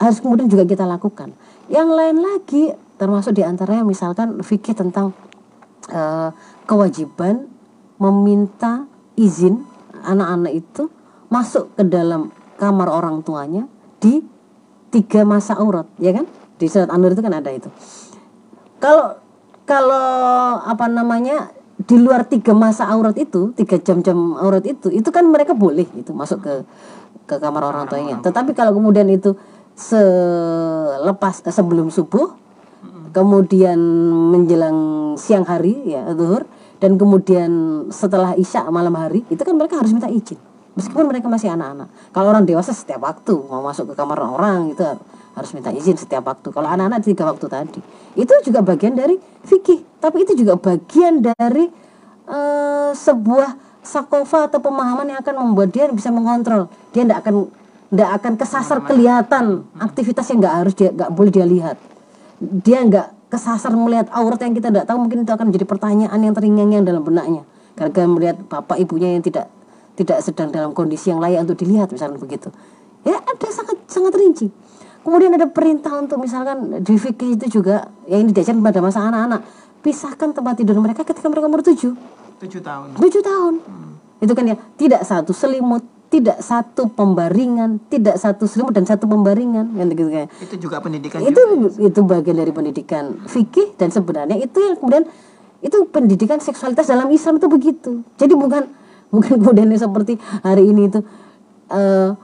[0.00, 1.36] harus kemudian juga kita lakukan.
[1.68, 2.64] Yang lain lagi
[2.96, 5.12] termasuk di antaranya misalkan fikih tentang
[5.92, 6.32] uh,
[6.64, 7.46] kewajiban
[8.00, 9.62] meminta izin
[10.02, 10.90] anak-anak itu
[11.30, 13.66] masuk ke dalam kamar orang tuanya
[14.00, 14.24] di
[14.90, 16.26] tiga masa aurat ya kan?
[16.54, 17.68] Di surat An-Nur itu kan ada itu.
[18.78, 19.18] Kalau
[19.64, 21.50] kalau apa namanya
[21.84, 26.10] di luar tiga masa aurat itu tiga jam-jam aurat itu itu kan mereka boleh itu
[26.16, 26.54] masuk ke
[27.24, 28.20] ke kamar orang tuanya.
[28.20, 29.36] Tetapi kalau kemudian itu
[29.74, 32.36] selepas sebelum subuh
[33.14, 33.78] kemudian
[34.34, 34.78] menjelang
[35.14, 36.46] siang hari ya zuhur
[36.82, 37.50] dan kemudian
[37.88, 40.36] setelah isya malam hari itu kan mereka harus minta izin.
[40.74, 41.86] Meskipun mereka masih anak-anak.
[42.10, 44.82] Kalau orang dewasa setiap waktu mau masuk ke kamar orang itu
[45.34, 46.54] harus minta izin setiap waktu.
[46.54, 47.80] Kalau anak-anak tiga waktu tadi.
[48.14, 49.98] Itu juga bagian dari fikih.
[49.98, 51.66] Tapi itu juga bagian dari
[52.30, 56.70] uh, sebuah sakofa atau pemahaman yang akan membuat dia bisa mengontrol.
[56.94, 57.34] Dia tidak akan
[57.90, 59.44] tidak akan kesasar kelihatan
[59.78, 61.76] aktivitas yang nggak harus dia nggak boleh dia lihat.
[62.40, 66.34] Dia nggak kesasar melihat aurat yang kita tidak tahu mungkin itu akan menjadi pertanyaan yang
[66.34, 67.42] terngiang-ngiang dalam benaknya.
[67.74, 69.50] Karena melihat bapak ibunya yang tidak
[69.98, 72.54] tidak sedang dalam kondisi yang layak untuk dilihat misalnya begitu.
[73.02, 74.48] Ya ada sangat sangat rinci
[75.04, 79.40] kemudian ada perintah untuk misalkan di fikih itu juga yang ini diajarkan pada masa anak-anak
[79.84, 81.92] pisahkan tempat tidur mereka ketika mereka umur tujuh
[82.40, 84.24] tujuh tahun tujuh tahun hmm.
[84.24, 89.74] itu kan ya tidak satu selimut tidak satu pembaringan, tidak satu selimut dan satu pembaringan
[89.74, 90.30] kan gitu kayak.
[90.38, 91.90] Itu juga pendidikan itu juga.
[91.90, 95.10] itu bagian dari pendidikan fikih dan sebenarnya itu yang kemudian
[95.58, 97.92] itu pendidikan seksualitas dalam Islam itu begitu.
[98.14, 98.62] Jadi bukan
[99.14, 100.14] bukan kemudian seperti
[100.46, 101.02] hari ini itu
[101.74, 102.14] uh,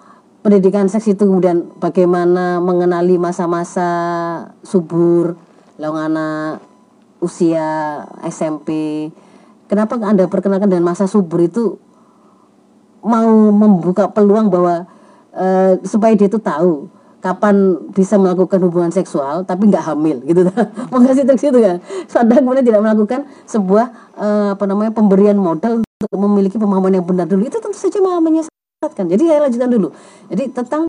[0.40, 3.88] pendidikan seks itu kemudian bagaimana mengenali masa-masa
[4.64, 5.36] subur,
[5.80, 6.60] anak
[7.20, 9.08] usia SMP.
[9.68, 11.78] Kenapa Anda perkenalkan dengan masa subur itu
[13.00, 14.84] mau membuka peluang bahwa
[15.32, 16.72] uh, supaya dia tuh tahu
[17.20, 20.48] kapan bisa melakukan hubungan seksual tapi nggak hamil gitu
[20.92, 21.76] mengasih trik itu kan
[22.08, 27.28] sadar kemudian tidak melakukan sebuah uh, apa namanya pemberian modal untuk memiliki pemahaman yang benar
[27.28, 27.44] dulu.
[27.44, 28.24] Itu tentu saja malah
[28.80, 29.88] menyesatkan jadi saya lanjutkan dulu
[30.32, 30.88] jadi tentang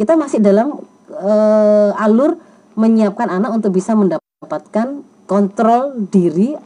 [0.00, 0.80] kita masih dalam
[1.12, 2.40] uh, alur
[2.72, 6.56] menyiapkan anak untuk bisa mendapatkan kontrol diri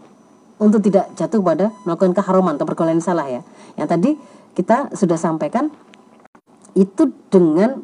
[0.63, 3.43] untuk tidak jatuh pada melakukan keharuman atau pergaulan salah ya
[3.75, 4.15] yang tadi
[4.55, 5.67] kita sudah sampaikan
[6.79, 7.83] itu dengan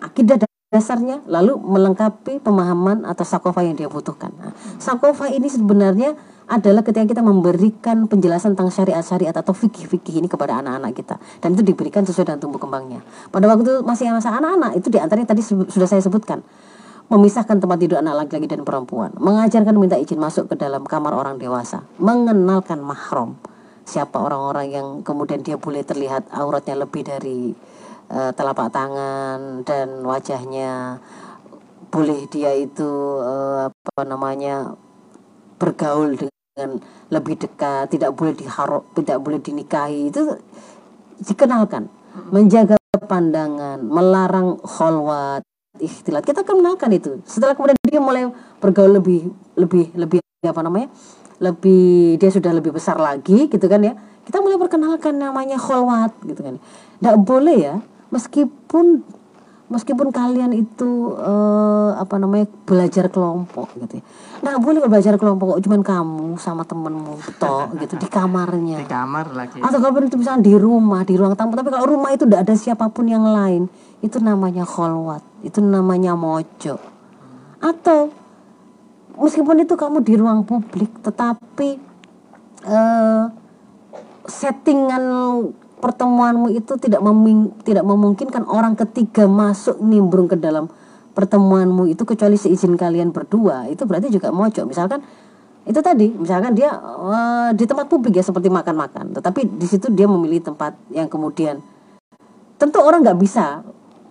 [0.00, 0.40] akidah
[0.72, 4.34] dasarnya lalu melengkapi pemahaman atau sakofa yang dia butuhkan.
[4.34, 4.50] Nah,
[4.82, 10.92] sakofa ini sebenarnya adalah ketika kita memberikan penjelasan tentang syariat-syariat atau fikih-fikih ini kepada anak-anak
[10.92, 11.16] kita.
[11.40, 13.00] Dan itu diberikan sesuai dengan tumbuh kembangnya.
[13.32, 16.44] Pada waktu masih masa anak-anak itu di antaranya tadi sudah saya sebutkan.
[17.04, 21.36] Memisahkan tempat tidur anak laki-laki dan perempuan, mengajarkan minta izin masuk ke dalam kamar orang
[21.36, 23.36] dewasa, mengenalkan mahram,
[23.84, 27.52] siapa orang-orang yang kemudian dia boleh terlihat auratnya lebih dari
[28.08, 30.98] uh, telapak tangan dan wajahnya.
[31.92, 32.88] Boleh dia itu
[33.20, 34.72] uh, apa namanya
[35.60, 36.33] bergaul dengan
[37.10, 40.10] lebih dekat tidak boleh diharap tidak boleh dinikahi.
[40.14, 40.38] Itu
[41.18, 41.90] dikenalkan
[42.30, 42.78] menjaga
[43.10, 45.42] pandangan melarang kholwat
[45.82, 46.22] ikhtilat.
[46.22, 47.18] Kita kenalkan itu.
[47.26, 48.30] Setelah kemudian dia mulai
[48.62, 50.92] bergaul lebih lebih lebih apa namanya
[51.42, 53.98] lebih dia sudah lebih besar lagi gitu kan ya.
[54.24, 56.62] Kita mulai perkenalkan namanya kholwat gitu kan.
[57.02, 57.74] Tidak boleh ya
[58.14, 59.02] meskipun
[59.72, 64.04] meskipun kalian itu uh, apa namanya belajar kelompok gitu ya.
[64.44, 68.80] Nah boleh belajar kelompok kok cuman kamu sama temenmu toh gitu di kamarnya.
[68.84, 69.58] Di kamar lagi.
[69.64, 72.54] Atau kalau itu misalnya di rumah di ruang tamu tapi kalau rumah itu tidak ada
[72.54, 73.66] siapa pun yang lain
[74.04, 76.76] itu namanya kholwat itu namanya mojo
[77.64, 78.12] atau
[79.16, 81.80] meskipun itu kamu di ruang publik tetapi
[82.68, 83.32] uh,
[84.28, 85.02] settingan
[85.84, 90.72] pertemuanmu itu tidak meming, tidak memungkinkan orang ketiga masuk nimbrung ke dalam
[91.12, 93.68] pertemuanmu itu kecuali seizin kalian berdua.
[93.68, 94.64] Itu berarti juga mojok.
[94.64, 95.04] Misalkan
[95.68, 99.12] itu tadi misalkan dia uh, di tempat publik ya seperti makan-makan.
[99.12, 101.60] Tetapi di situ dia memilih tempat yang kemudian
[102.56, 103.60] tentu orang nggak bisa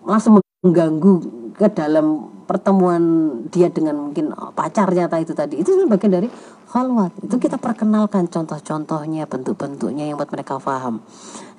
[0.05, 1.15] langsung mengganggu
[1.57, 3.01] ke dalam pertemuan
[3.49, 5.55] dia dengan mungkin pacarnya tadi itu tadi.
[5.57, 6.29] Itu bagian dari
[6.73, 11.05] khalwat itu kita perkenalkan contoh-contohnya bentuk-bentuknya yang buat mereka paham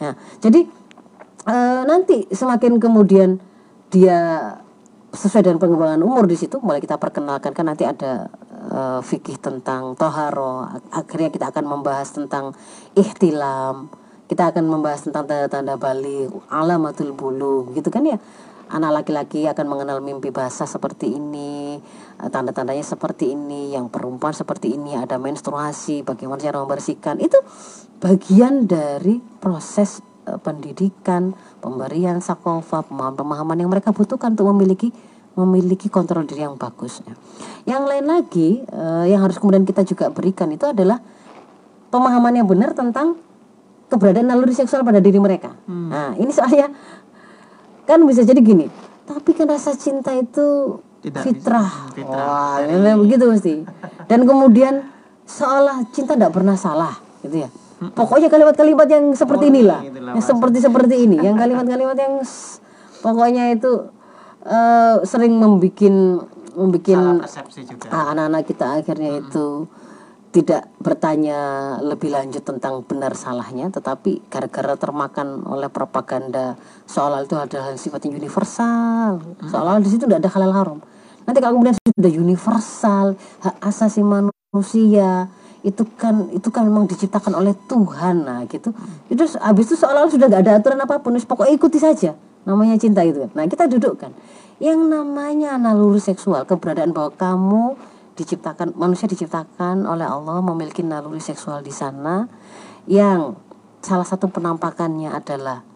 [0.02, 0.66] nah jadi
[1.46, 3.38] e, nanti semakin kemudian
[3.94, 4.50] dia
[5.14, 7.54] sesuai dengan pengembangan umur di situ mulai kita perkenalkan.
[7.54, 12.50] Kan nanti ada e, fikih tentang toharo akhirnya kita akan membahas tentang
[12.98, 13.86] ihtilam
[14.24, 18.16] kita akan membahas tentang tanda-tanda balik alamatul bulu gitu kan ya
[18.74, 21.78] anak laki-laki akan mengenal mimpi basah seperti ini
[22.18, 27.38] eh, tanda-tandanya seperti ini yang perempuan seperti ini ada menstruasi bagaimana cara membersihkan itu
[28.02, 31.32] bagian dari proses uh, pendidikan
[31.62, 34.90] pemberian sakofa pemahaman-pemahaman yang mereka butuhkan untuk memiliki
[35.38, 37.00] memiliki kontrol diri yang bagus
[37.64, 41.00] yang lain lagi uh, yang harus kemudian kita juga berikan itu adalah
[41.94, 43.14] pemahaman yang benar tentang
[43.94, 45.54] keberadaan naluri seksual pada diri mereka.
[45.70, 45.88] Hmm.
[45.92, 46.72] Nah, ini soalnya
[47.84, 48.66] kan bisa jadi gini.
[49.04, 51.92] Tapi kan rasa cinta itu Tidak fitrah.
[51.92, 51.96] bisa.
[52.00, 52.24] Fitrah.
[52.24, 53.54] Wah, memang begitu mesti.
[54.08, 54.88] Dan kemudian
[55.28, 57.48] seolah cinta tidak pernah salah, gitu ya.
[57.92, 62.24] Pokoknya kalimat-kalimat yang seperti Oh, inilah, itulah yang seperti seperti ini, yang kalimat-kalimat yang
[63.04, 63.92] pokoknya itu
[64.48, 66.16] eh, sering membikin
[66.56, 67.92] membikin Salah persepsi juga.
[67.92, 69.68] Ah, anak-anak kita akhirnya itu
[70.34, 71.38] tidak bertanya
[71.78, 76.58] lebih lanjut tentang benar salahnya tetapi gara-gara termakan oleh propaganda
[76.90, 79.22] seolah itu adalah yang sifatnya universal.
[79.46, 80.78] Seolah di situ tidak ada halal haram.
[81.22, 83.14] Nanti kalau kemudian sudah universal
[83.46, 85.30] hak asasi manusia
[85.62, 88.26] itu kan itu kan memang diciptakan oleh Tuhan.
[88.26, 88.74] Nah gitu.
[89.06, 92.18] Itu habis itu seolah sudah nggak ada aturan apa pun pokoknya ikuti saja.
[92.42, 93.30] Namanya cinta itu kan.
[93.38, 94.10] nah kita dudukkan.
[94.58, 101.66] Yang namanya naluri seksual keberadaan bahwa kamu diciptakan manusia diciptakan oleh Allah memiliki naluri seksual
[101.66, 102.30] di sana
[102.86, 103.34] yang
[103.82, 105.66] salah satu penampakannya adalah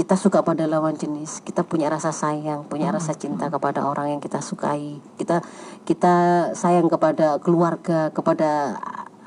[0.00, 4.20] kita suka pada lawan jenis, kita punya rasa sayang, punya rasa cinta kepada orang yang
[4.24, 5.44] kita sukai, kita
[5.84, 6.14] kita
[6.56, 8.80] sayang kepada keluarga, kepada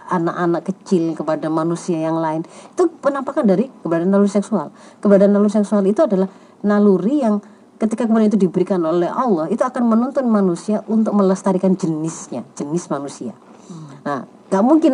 [0.09, 2.41] anak-anak kecil, kepada manusia yang lain.
[2.73, 4.73] Itu penampakan dari keberadaan naluri seksual.
[4.97, 6.31] Keberadaan naluri seksual itu adalah
[6.65, 7.37] naluri yang
[7.77, 13.33] ketika kemudian itu diberikan oleh Allah, itu akan menuntun manusia untuk melestarikan jenisnya, jenis manusia.
[14.03, 14.93] Nah, nggak mungkin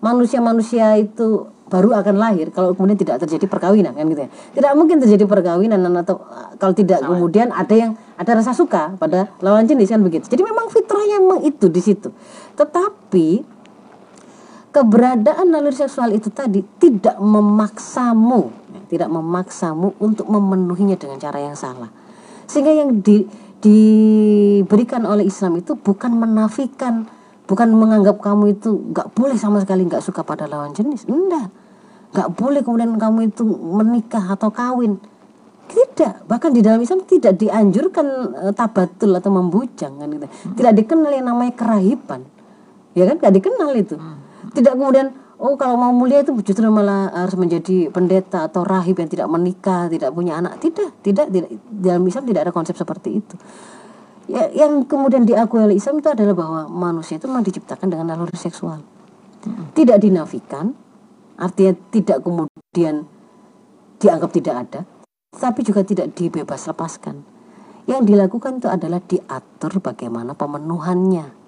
[0.00, 4.30] manusia-manusia itu baru akan lahir kalau kemudian tidak terjadi perkawinan kan gitu ya.
[4.58, 9.30] Tidak mungkin terjadi perkawinan atau uh, kalau tidak kemudian ada yang ada rasa suka pada
[9.38, 10.26] lawan jenis kan begitu.
[10.26, 12.10] Jadi memang fitrahnya memang itu di situ.
[12.58, 13.28] Tetapi
[14.74, 21.54] keberadaan naluri seksual itu tadi tidak memaksamu, ya, tidak memaksamu untuk memenuhinya dengan cara yang
[21.54, 21.90] salah.
[22.50, 23.22] Sehingga yang di,
[23.62, 27.06] diberikan oleh Islam itu bukan menafikan,
[27.46, 31.46] bukan menganggap kamu itu nggak boleh sama sekali nggak suka pada lawan jenis, enggak,
[32.10, 34.98] nggak boleh kemudian kamu itu menikah atau kawin,
[35.70, 36.26] tidak.
[36.26, 40.26] Bahkan di dalam Islam tidak dianjurkan eh, tabatul atau membujang kan gitu.
[40.58, 42.26] Tidak dikenal yang namanya kerahiban,
[42.98, 43.16] ya kan?
[43.22, 43.94] Nggak dikenal itu.
[44.50, 49.08] Tidak kemudian oh kalau mau mulia itu justru malah harus menjadi pendeta atau rahib yang
[49.08, 50.60] tidak menikah, tidak punya anak.
[50.60, 51.48] Tidak, tidak, tidak.
[51.66, 53.34] Dalam Islam tidak ada konsep seperti itu.
[54.30, 58.36] Ya, yang kemudian diakui oleh Islam itu adalah bahwa manusia itu memang diciptakan dengan naluri
[58.36, 58.78] seksual.
[59.74, 60.76] Tidak dinafikan,
[61.40, 63.08] artinya tidak kemudian
[63.98, 64.80] dianggap tidak ada,
[65.34, 67.24] tapi juga tidak dibebas lepaskan.
[67.88, 71.39] Yang dilakukan itu adalah diatur bagaimana pemenuhannya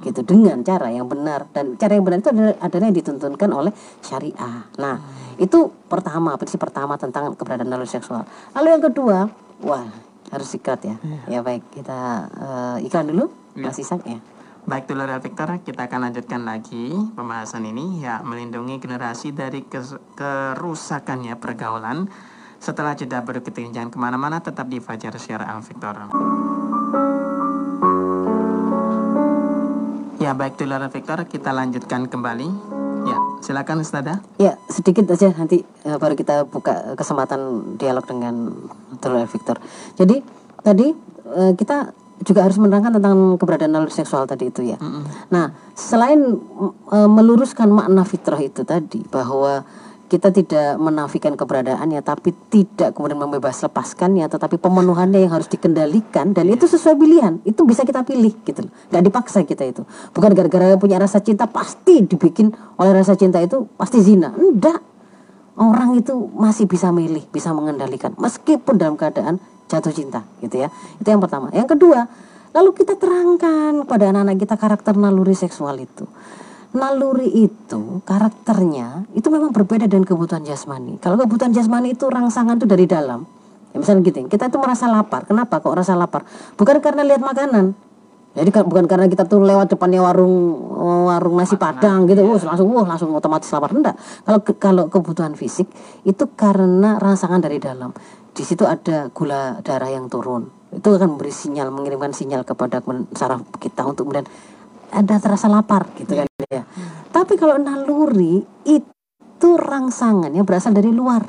[0.00, 3.72] gitu dengan cara yang benar dan cara yang benar itu adalah, adalah yang dituntunkan oleh
[4.00, 4.64] syariah.
[4.80, 4.96] Nah,
[5.36, 8.24] itu pertama, prinsip pertama tentang keberadaan naluri seksual.
[8.56, 9.28] Lalu yang kedua,
[9.60, 9.86] wah
[10.32, 10.96] harus sikat ya.
[11.28, 13.28] Ya baik, kita eh, iklan dulu,
[13.60, 14.22] Mas Isak ya.
[14.68, 22.06] Baik Tular Victor, kita akan lanjutkan lagi pembahasan ini ya melindungi generasi dari kerusakannya pergaulan.
[22.60, 25.96] Setelah jeda berikut ini jangan ke mana-mana tetap di Fajar Siar Al Victor.
[30.30, 32.46] Ya baik Tular Victor, kita lanjutkan kembali.
[33.02, 34.22] Ya silakan Ustada.
[34.38, 38.54] Ya, sedikit aja nanti eh, baru kita buka kesempatan dialog dengan
[38.94, 39.26] Dr.
[39.26, 39.58] Victor.
[39.98, 40.22] Jadi
[40.62, 40.94] tadi
[41.34, 41.90] eh, kita
[42.22, 44.78] juga harus menerangkan tentang keberadaan naluri seksual tadi itu ya.
[45.34, 46.22] Nah, selain
[46.94, 49.66] eh, meluruskan makna fitrah itu tadi bahwa
[50.10, 56.50] kita tidak menafikan keberadaannya tapi tidak kemudian membebas lepaskannya tetapi pemenuhannya yang harus dikendalikan dan
[56.50, 57.38] itu sesuai pilihan.
[57.46, 58.72] Itu bisa kita pilih gitu loh.
[58.90, 59.86] Nggak dipaksa kita itu.
[60.10, 62.50] Bukan gara-gara punya rasa cinta pasti dibikin
[62.82, 64.34] oleh rasa cinta itu pasti zina.
[64.34, 64.82] Enggak
[65.54, 69.38] orang itu masih bisa milih bisa mengendalikan meskipun dalam keadaan
[69.70, 70.74] jatuh cinta gitu ya.
[70.98, 71.54] Itu yang pertama.
[71.54, 72.10] Yang kedua
[72.50, 76.02] lalu kita terangkan pada anak-anak kita karakter naluri seksual itu
[76.70, 81.02] naluri itu karakternya itu memang berbeda dengan kebutuhan jasmani.
[81.02, 83.26] Kalau kebutuhan jasmani itu rangsangan itu dari dalam.
[83.70, 85.26] Ya, misalnya gitu, kita itu merasa lapar.
[85.26, 86.26] Kenapa kok rasa lapar?
[86.58, 87.74] Bukan karena lihat makanan.
[88.30, 90.54] Jadi kan- bukan karena kita tuh lewat depannya warung
[91.10, 93.98] warung nasi padang gitu, wah langsung wah langsung otomatis lapar enggak.
[94.22, 95.66] Kalau ke- kalau kebutuhan fisik
[96.06, 97.90] itu karena rangsangan dari dalam.
[98.30, 100.46] Di situ ada gula darah yang turun.
[100.70, 102.78] Itu akan memberi sinyal, mengirimkan sinyal kepada
[103.18, 104.30] saraf kita untuk kemudian
[104.94, 106.29] ada terasa lapar gitu kan.
[107.10, 111.26] Tapi kalau naluri itu rangsangannya berasal dari luar.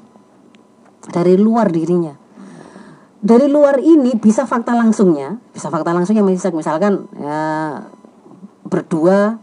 [1.09, 2.13] Dari luar dirinya.
[3.21, 7.41] Dari luar ini bisa fakta langsungnya, bisa fakta langsungnya misalkan ya,
[8.65, 9.37] berdua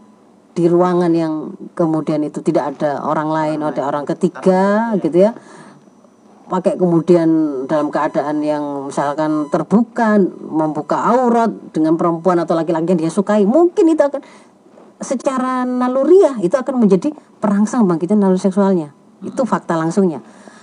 [0.51, 5.31] di ruangan yang kemudian itu tidak ada orang lain, ada orang ketiga gitu ya
[6.49, 7.29] pakai kemudian
[7.69, 10.17] dalam keadaan yang misalkan terbuka
[10.49, 14.19] membuka aurat dengan perempuan atau laki-laki yang dia sukai mungkin itu akan
[14.99, 18.91] secara naluriah itu akan menjadi perangsang bangkitnya naluri seksualnya.
[19.23, 20.19] Itu fakta langsungnya.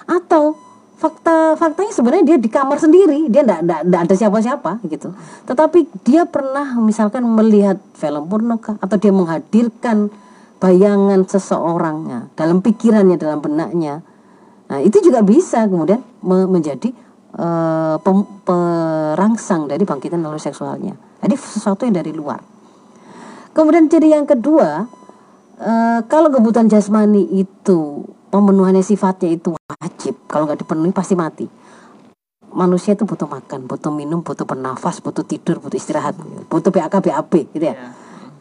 [0.07, 0.57] Atau
[0.97, 5.12] fakta faktanya sebenarnya dia di kamar sendiri, dia tidak ada siapa-siapa gitu.
[5.45, 10.09] Tetapi dia pernah misalkan melihat film porno atau dia menghadirkan
[10.57, 14.01] bayangan seseorangnya dalam pikirannya, dalam benaknya.
[14.66, 16.91] Nah, itu juga bisa kemudian menjadi
[17.39, 18.01] uh,
[18.43, 20.97] perangsang dari bangkitan naluri seksualnya.
[21.20, 22.56] Jadi sesuatu yang dari luar.
[23.57, 24.85] Kemudian ciri yang kedua,
[25.57, 31.49] uh, kalau kebutuhan jasmani itu pemenuhannya sifatnya itu wajib, kalau nggak dipenuhi pasti mati.
[32.53, 36.21] Manusia itu butuh makan, butuh minum, butuh bernafas, butuh tidur, butuh istirahat,
[36.53, 37.73] butuh BAK, BAB, gitu ya.
[37.73, 37.91] Yeah.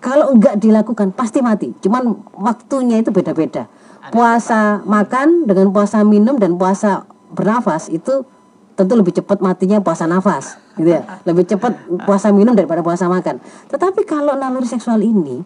[0.03, 1.71] Kalau nggak dilakukan pasti mati.
[1.79, 3.71] Cuman waktunya itu beda-beda.
[4.11, 8.27] Puasa makan dengan puasa minum dan puasa bernafas itu
[8.75, 11.01] tentu lebih cepat matinya puasa nafas gitu ya.
[11.23, 11.73] Lebih cepat
[12.03, 13.39] puasa minum daripada puasa makan.
[13.71, 15.41] Tetapi kalau naluri seksual ini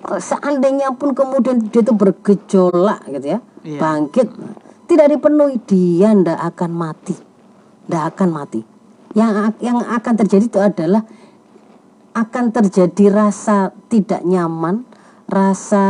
[0.00, 3.38] seandainya pun kemudian dia itu bergejolak gitu ya
[3.68, 3.76] iya.
[3.76, 4.32] bangkit
[4.88, 7.14] tidak dipenuhi dia ndak akan mati.
[7.86, 8.60] Ndak akan mati.
[9.14, 11.02] Yang yang akan terjadi itu adalah
[12.10, 14.82] akan terjadi rasa tidak nyaman
[15.30, 15.82] rasa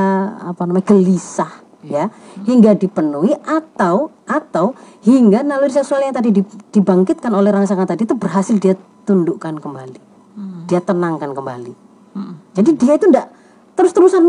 [0.44, 1.48] apa namanya gelisah
[1.80, 2.12] ya
[2.44, 8.56] hingga dipenuhi atau atau hingga naluri seksual yang tadi dibangkitkan oleh rangsangan tadi itu berhasil
[8.60, 8.76] dia
[9.08, 10.00] tundukkan kembali.
[10.30, 10.62] Hmm.
[10.70, 11.72] dia tenangkan kembali.
[12.14, 12.38] Hmm.
[12.54, 13.26] jadi dia itu ndak
[13.74, 14.22] terus-terusan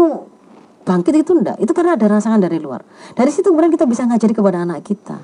[0.81, 1.59] bangkit itu ndak.
[1.61, 2.81] Itu karena ada rangsangan dari luar.
[3.13, 5.21] Dari situ kemudian kita bisa ngajari kepada anak kita.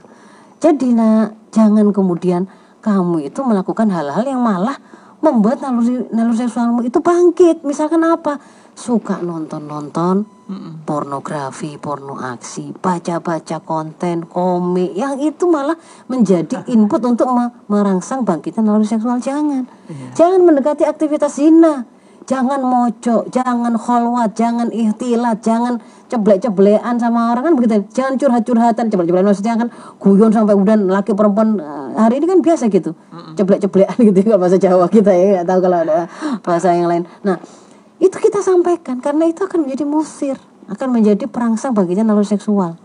[0.57, 2.45] Jadi nah jangan kemudian
[2.82, 4.78] kamu itu melakukan hal-hal yang malah
[5.21, 7.65] membuat naluri naluri seksualmu itu bangkit.
[7.65, 8.38] Misalkan apa?
[8.78, 10.36] Suka nonton-nonton
[10.87, 15.75] pornografi, porno aksi, baca-baca konten, komik yang itu malah
[16.07, 17.27] menjadi input untuk
[17.67, 19.67] merangsang bangkitan naluri seksual jangan.
[19.91, 20.07] Iya.
[20.15, 21.83] Jangan mendekati aktivitas zina.
[22.27, 25.79] Jangan mojok, jangan kholwat, jangan ikhtilat, jangan
[26.11, 27.87] ceblek-ceblekan sama orang kan begitu.
[27.95, 32.67] Jangan curhat-curhatan, ceblek-ceblekan maksudnya kan guyon sampai kemudian laki perempuan eh, hari ini kan biasa
[32.67, 32.99] gitu.
[33.39, 36.11] Ceblek-ceblekan gitu kalau bahasa Jawa kita ya, nggak tahu kalau ada
[36.43, 37.07] bahasa yang lain.
[37.23, 37.39] Nah,
[37.97, 40.37] itu kita sampaikan karena itu akan menjadi musir
[40.67, 42.75] akan menjadi perangsang baginya naluri seksual.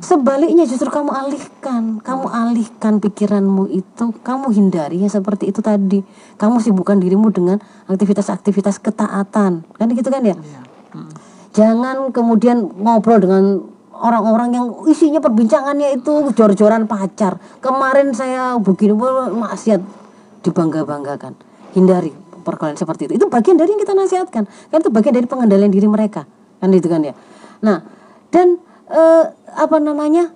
[0.00, 6.00] Sebaliknya justru kamu alihkan kamu alihkan pikiranmu itu kamu hindari yang seperti itu tadi.
[6.40, 9.68] Kamu sibukkan dirimu dengan aktivitas-aktivitas ketaatan.
[9.76, 10.36] Kan gitu kan ya?
[10.36, 10.60] Iya.
[11.52, 17.36] jangan kemudian ngobrol dengan orang-orang yang isinya perbincangannya itu jor-joran pacar.
[17.60, 18.96] Kemarin saya begini
[19.36, 19.80] maksiat.
[20.40, 21.36] Dibangga-banggakan.
[21.76, 23.18] Hindari pergaulan seperti itu.
[23.18, 24.46] Itu bagian dari yang kita nasihatkan.
[24.46, 26.30] Kan itu bagian dari pengendalian diri mereka.
[26.62, 27.18] Kan itu kan ya.
[27.66, 27.82] Nah
[28.30, 29.24] dan eh,
[29.58, 30.30] apa namanya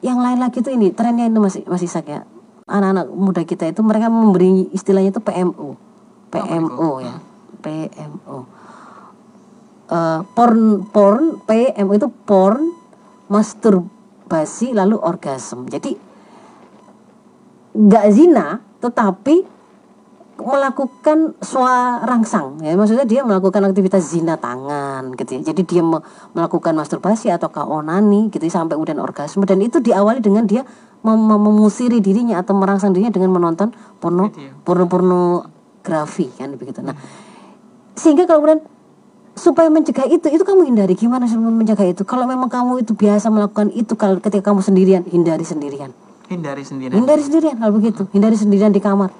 [0.00, 2.24] yang lain lagi itu ini trennya itu masih masih sak ya.
[2.64, 5.76] Anak-anak muda kita itu mereka memberi istilahnya itu PMO
[6.34, 7.14] PMO oh, ya.
[7.62, 12.74] PMO uh, eh, porn porn PMO itu porn
[13.30, 15.70] masturbasi lalu orgasme.
[15.70, 15.94] Jadi
[17.74, 19.53] nggak zina tetapi
[20.34, 25.54] melakukan swa rangsang ya maksudnya dia melakukan aktivitas zina tangan gitu ya.
[25.54, 26.02] Jadi dia me
[26.34, 29.46] melakukan masturbasi atau kaonani gitu ya, sampai kemudian orgasme.
[29.46, 30.66] Dan itu diawali dengan dia
[31.06, 33.70] mem memusiri dirinya atau merangsang dirinya dengan menonton
[34.02, 34.34] porno
[34.66, 36.82] porno pornografi kan begitu.
[36.82, 36.98] Nah
[37.94, 38.62] sehingga kalau kemudian
[39.38, 40.98] supaya mencegah itu itu kamu hindari.
[40.98, 42.02] Gimana sih mencegah itu?
[42.02, 45.94] Kalau memang kamu itu biasa melakukan itu kalau ketika kamu sendirian hindari sendirian.
[46.26, 46.98] Hindari sendirian.
[46.98, 48.02] Hindari sendirian kalau begitu.
[48.10, 49.14] Hindari sendirian di kamar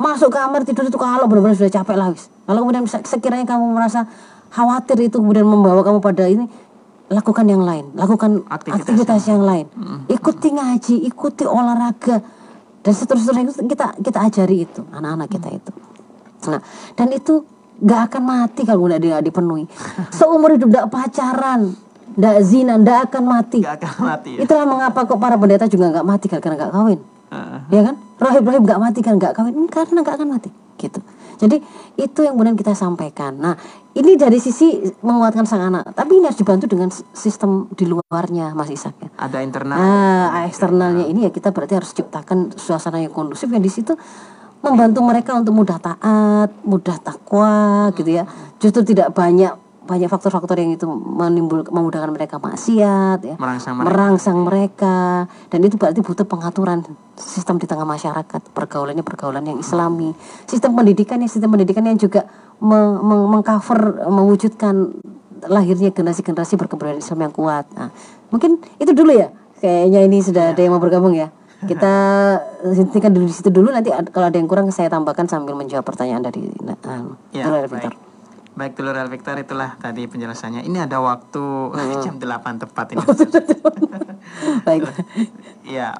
[0.00, 2.32] masuk kamar tidur itu kalau benar-benar sudah capek lah wis.
[2.48, 4.08] Kalau kemudian sekiranya kamu merasa
[4.48, 6.48] khawatir itu kemudian membawa kamu pada ini
[7.12, 9.66] lakukan yang lain, lakukan aktivitas, aktivitas yang, lain.
[9.76, 10.08] Hmm.
[10.08, 12.24] Ikuti ngaji, ikuti olahraga
[12.80, 15.72] dan seterusnya itu kita kita ajari itu anak-anak kita itu.
[16.48, 16.64] Nah,
[16.96, 17.44] dan itu
[17.84, 19.68] nggak akan mati kalau nggak dia dipenuhi.
[20.16, 21.76] Seumur hidup tidak pacaran,
[22.16, 23.58] tidak zina, tidak akan mati.
[23.60, 24.30] Gak akan mati.
[24.38, 24.48] Ya?
[24.48, 27.58] Itulah mengapa kok para pendeta juga nggak mati karena nggak kawin uh.
[27.70, 29.56] ya kan rahib-rahib nggak mati kan nggak kawin?
[29.66, 30.50] Karena nggak akan mati
[30.80, 31.00] gitu.
[31.40, 31.56] Jadi
[31.96, 33.36] itu yang kemudian kita sampaikan.
[33.40, 33.56] Nah
[33.96, 38.68] ini dari sisi menguatkan sang anak tapi ini harus dibantu dengan sistem di luarnya Mas
[38.68, 39.08] Isak ya.
[39.16, 39.76] Ada internal.
[39.76, 43.96] Nah eksternalnya ini ya kita berarti harus ciptakan suasana yang kondusif yang di situ
[44.60, 48.28] membantu mereka untuk mudah taat, mudah takwa gitu ya.
[48.60, 53.34] Justru tidak banyak banyak faktor-faktor yang itu menimbul memudahkan mereka maksiat ya.
[53.34, 53.86] Merangsang mereka.
[53.90, 54.96] merangsang mereka.
[55.50, 56.86] Dan itu berarti butuh pengaturan
[57.18, 60.14] sistem di tengah masyarakat pergaulannya pergaulan yang islami.
[60.46, 62.30] Sistem pendidikan ya sistem pendidikan yang juga
[62.62, 64.94] mengcover mewujudkan
[65.50, 67.66] lahirnya generasi-generasi berkebudayaan Islam yang kuat.
[67.74, 67.90] Nah,
[68.30, 69.34] mungkin itu dulu ya.
[69.58, 70.50] Kayaknya ini sudah ya.
[70.54, 71.34] ada yang mau bergabung ya.
[71.66, 71.92] Kita
[72.78, 73.74] hentikan dulu di situ dulu.
[73.74, 76.78] Nanti kalau ada yang kurang saya tambahkan sambil menjawab pertanyaan dari nah,
[77.34, 77.90] ya, Victor.
[77.90, 78.09] Baik
[78.68, 80.60] Telur El Victor itulah tadi penjelasannya.
[80.68, 81.72] Ini ada waktu
[82.04, 83.04] jam 8 tepat ini.
[84.68, 84.84] Baik.
[85.64, 85.96] Ya,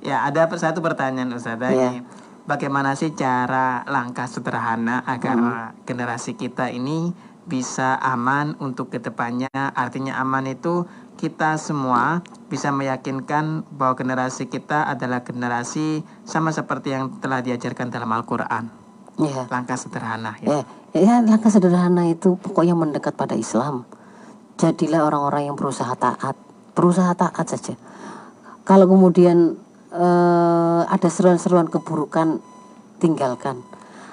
[0.00, 1.60] ya ada satu pertanyaan Ustaz.
[1.60, 2.00] Iya.
[2.48, 5.76] Bagaimana sih cara langkah sederhana agar Hmm.
[5.84, 7.12] generasi kita ini
[7.44, 9.52] bisa aman untuk ke depannya?
[9.52, 17.20] Artinya aman itu kita semua bisa meyakinkan bahwa generasi kita adalah generasi sama seperti yang
[17.20, 18.72] telah diajarkan dalam Al-Quran.
[19.20, 19.44] Ya.
[19.52, 20.48] Langkah sederhana ya.
[20.48, 20.60] Ya,
[20.94, 23.86] ya langkah sederhana itu pokoknya mendekat pada Islam.
[24.60, 26.36] Jadilah orang-orang yang berusaha taat,
[26.76, 27.74] berusaha taat saja.
[28.68, 29.56] Kalau kemudian
[29.90, 32.38] eh, ada seruan-seruan keburukan,
[33.00, 33.64] tinggalkan.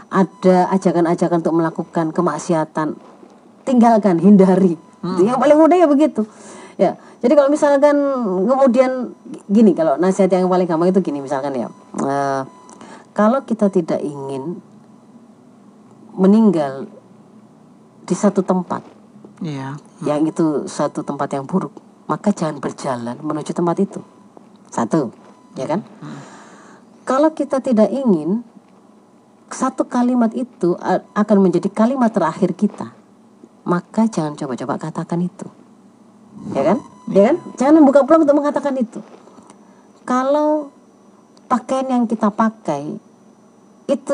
[0.07, 2.95] Ada ajakan-ajakan untuk melakukan kemaksiatan,
[3.67, 4.79] tinggalkan, hindari.
[5.03, 6.23] Itu Yang paling mudah ya begitu.
[6.79, 7.97] Ya, jadi kalau misalkan
[8.47, 9.17] kemudian
[9.49, 11.67] gini, kalau nasihat yang paling gampang itu gini misalkan ya,
[12.05, 12.41] eh,
[13.17, 14.61] kalau kita tidak ingin
[16.17, 16.89] meninggal
[18.03, 18.97] di satu tempat.
[19.37, 19.77] Iya.
[20.01, 21.69] yang itu suatu tempat yang buruk.
[22.09, 24.01] Maka jangan berjalan menuju tempat itu.
[24.73, 25.13] Satu
[25.53, 25.85] ya kan?
[27.05, 28.41] Kalau kita tidak ingin
[29.53, 30.75] satu kalimat itu
[31.13, 32.91] akan menjadi kalimat terakhir kita.
[33.67, 35.47] Maka jangan coba-coba katakan itu.
[36.55, 36.77] Ya kan?
[37.11, 37.35] Ya kan?
[37.59, 38.99] Jangan buka peluang untuk mengatakan itu.
[40.07, 40.71] Kalau
[41.51, 42.95] pakaian yang kita pakai
[43.87, 44.13] itu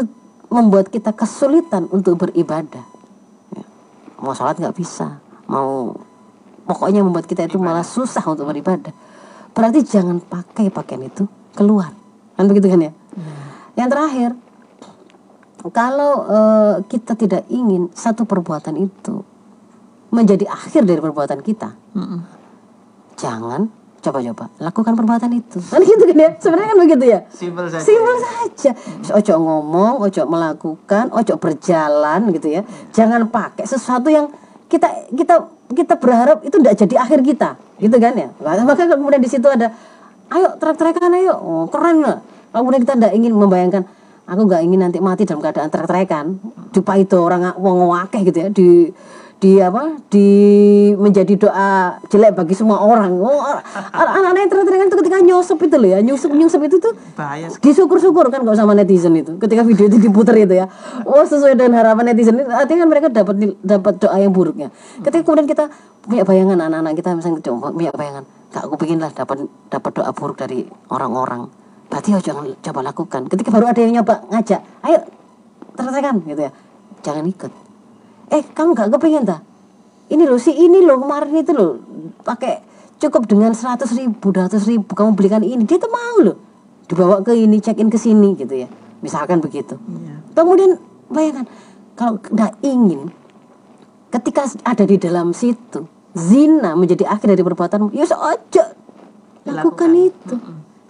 [0.54, 2.86] membuat kita kesulitan untuk beribadah.
[3.58, 3.66] Ya.
[4.22, 5.18] mau sholat nggak bisa.
[5.50, 5.98] Mau
[6.70, 8.94] pokoknya membuat kita itu malah susah untuk beribadah.
[9.58, 11.26] Berarti jangan pakai pakaian itu
[11.58, 11.90] keluar.
[12.38, 12.94] Kan begitu kan ya?
[13.74, 14.30] Yang terakhir
[15.74, 19.26] kalau eh, kita tidak ingin satu perbuatan itu
[20.14, 21.74] menjadi akhir dari perbuatan kita
[23.18, 23.72] jangan
[24.04, 27.84] coba-coba lakukan perbuatan itu kan gitu kan ya sebenarnya kan begitu ya Simpel saja.
[27.84, 28.72] Simpel saja.
[29.14, 32.62] Ojo ngomong, ojo melakukan, ojo berjalan gitu ya.
[32.96, 34.30] Jangan pakai sesuatu yang
[34.70, 35.36] kita kita
[35.74, 37.50] kita berharap itu tidak jadi akhir kita,
[37.82, 38.30] gitu kan ya.
[38.42, 39.74] Maka kemudian di situ ada,
[40.30, 42.20] ayo trek-trekan ayo, oh, keren lah.
[42.54, 43.84] Kemudian kita tidak ingin membayangkan,
[44.30, 46.26] aku nggak ingin nanti mati dalam keadaan trek-trekan,
[46.70, 48.94] dupa itu orang wong wakeh gitu ya di
[49.44, 50.28] di apa di
[50.96, 53.12] menjadi doa jelek bagi semua orang.
[53.20, 53.44] Oh,
[53.92, 58.32] anak-anak yang trek-trekan itu ketika nyusup itu loh ya, nyusup nyusup itu tuh Bahaya disyukur-syukur
[58.32, 60.72] kan kalau sama netizen itu ketika video itu diputar itu ya.
[61.04, 64.72] Oh sesuai dengan harapan netizen itu artinya kan mereka dapat dapat doa yang buruknya.
[65.04, 65.68] Ketika kemudian kita
[66.08, 70.12] punya bayangan anak-anak kita misalnya coba punya bayangan kak aku pengen lah dapat dapat doa
[70.16, 71.52] buruk dari orang-orang.
[71.92, 73.28] Berarti oh jangan coba lakukan.
[73.28, 75.04] Ketika baru ada yang nyoba ngajak ayo
[75.76, 76.52] tertekan gitu ya.
[77.04, 77.73] Jangan ikut
[78.34, 79.46] eh kamu gak kepingin tak
[80.10, 81.80] ini loh si ini loh kemarin itu loh
[82.26, 82.74] pakai
[83.04, 85.68] cukup dengan seratus ribu, ratus ribu kamu belikan ini.
[85.68, 86.38] Dia tuh mau loh
[86.88, 88.68] dibawa ke ini check in ke sini gitu ya.
[89.04, 89.76] Misalkan begitu.
[90.32, 90.80] Kemudian
[91.12, 91.46] bayangkan
[92.00, 93.12] kalau nggak ingin
[94.14, 98.64] ketika ada di dalam situ zina menjadi akhir dari perbuatan ya ojo
[99.44, 100.36] lakukan itu.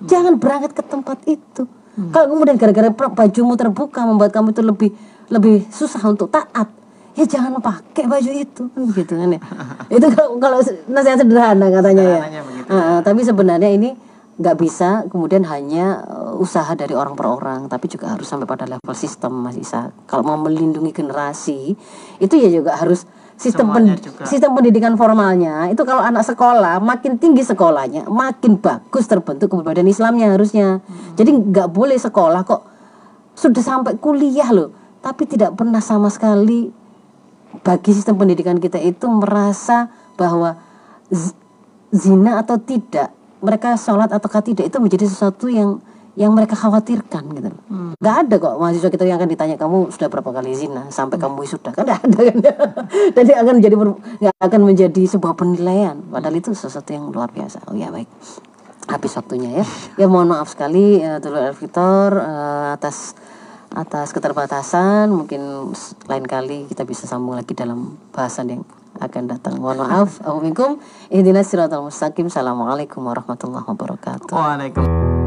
[0.03, 1.63] Jangan berangkat ke tempat itu.
[1.93, 4.89] Kalau kemudian gara-gara bajumu terbuka membuat kamu itu lebih
[5.29, 6.67] lebih susah untuk taat
[7.13, 8.63] ya jangan pakai baju itu.
[8.93, 9.41] Gitu kan ya.
[9.95, 10.57] Itu kalau kalau
[10.89, 12.19] nasihat sederhana katanya ya.
[12.41, 12.69] Begitu.
[12.73, 13.89] Ah, tapi sebenarnya ini
[14.33, 18.65] nggak bisa kemudian hanya uh, usaha dari orang per orang tapi juga harus sampai pada
[18.65, 19.93] level sistem Mas Isa.
[20.09, 21.77] Kalau mau melindungi generasi
[22.17, 23.05] itu ya juga harus
[23.37, 24.23] sistem Semuanya pen- juga.
[24.25, 25.69] sistem pendidikan formalnya.
[25.69, 30.81] Itu kalau anak sekolah makin tinggi sekolahnya makin bagus terbentuk kepribadian Islamnya harusnya.
[31.13, 32.61] Jadi nggak boleh sekolah kok
[33.37, 34.69] sudah sampai kuliah loh
[35.01, 36.69] tapi tidak pernah sama sekali
[37.61, 40.57] bagi sistem pendidikan kita itu merasa bahwa
[41.93, 45.77] zina atau tidak mereka sholat ataukah tidak itu menjadi sesuatu yang
[46.13, 47.61] yang mereka khawatirkan gitu loh.
[47.97, 50.85] nggak ada kok mahasiswa kita yang akan ditanya kamu sudah berapa kali zina?
[50.93, 51.73] Sampai kamu sudah?
[51.73, 52.37] Kan nggak ada kan?
[53.17, 53.75] Dan dia akan menjadi
[54.21, 55.97] nggak akan menjadi sebuah penilaian.
[56.13, 57.65] Padahal itu sesuatu yang luar biasa.
[57.65, 58.05] Oh ya baik.
[58.85, 59.65] Habis waktunya ya.
[60.01, 63.17] Ya mohon maaf sekali ya Dulur Elvitor eh, atas
[63.73, 65.73] atas keterbatasan mungkin
[66.05, 68.63] lain kali kita bisa sambung lagi dalam bahasan yang
[69.01, 69.57] akan datang.
[69.57, 70.77] Mohon maaf Assalamualaikum.
[71.81, 72.29] Mustaqim.
[72.29, 74.37] Assalamualaikum warahmatullahi wabarakatuh.
[74.37, 75.22] Waalaikumsalam.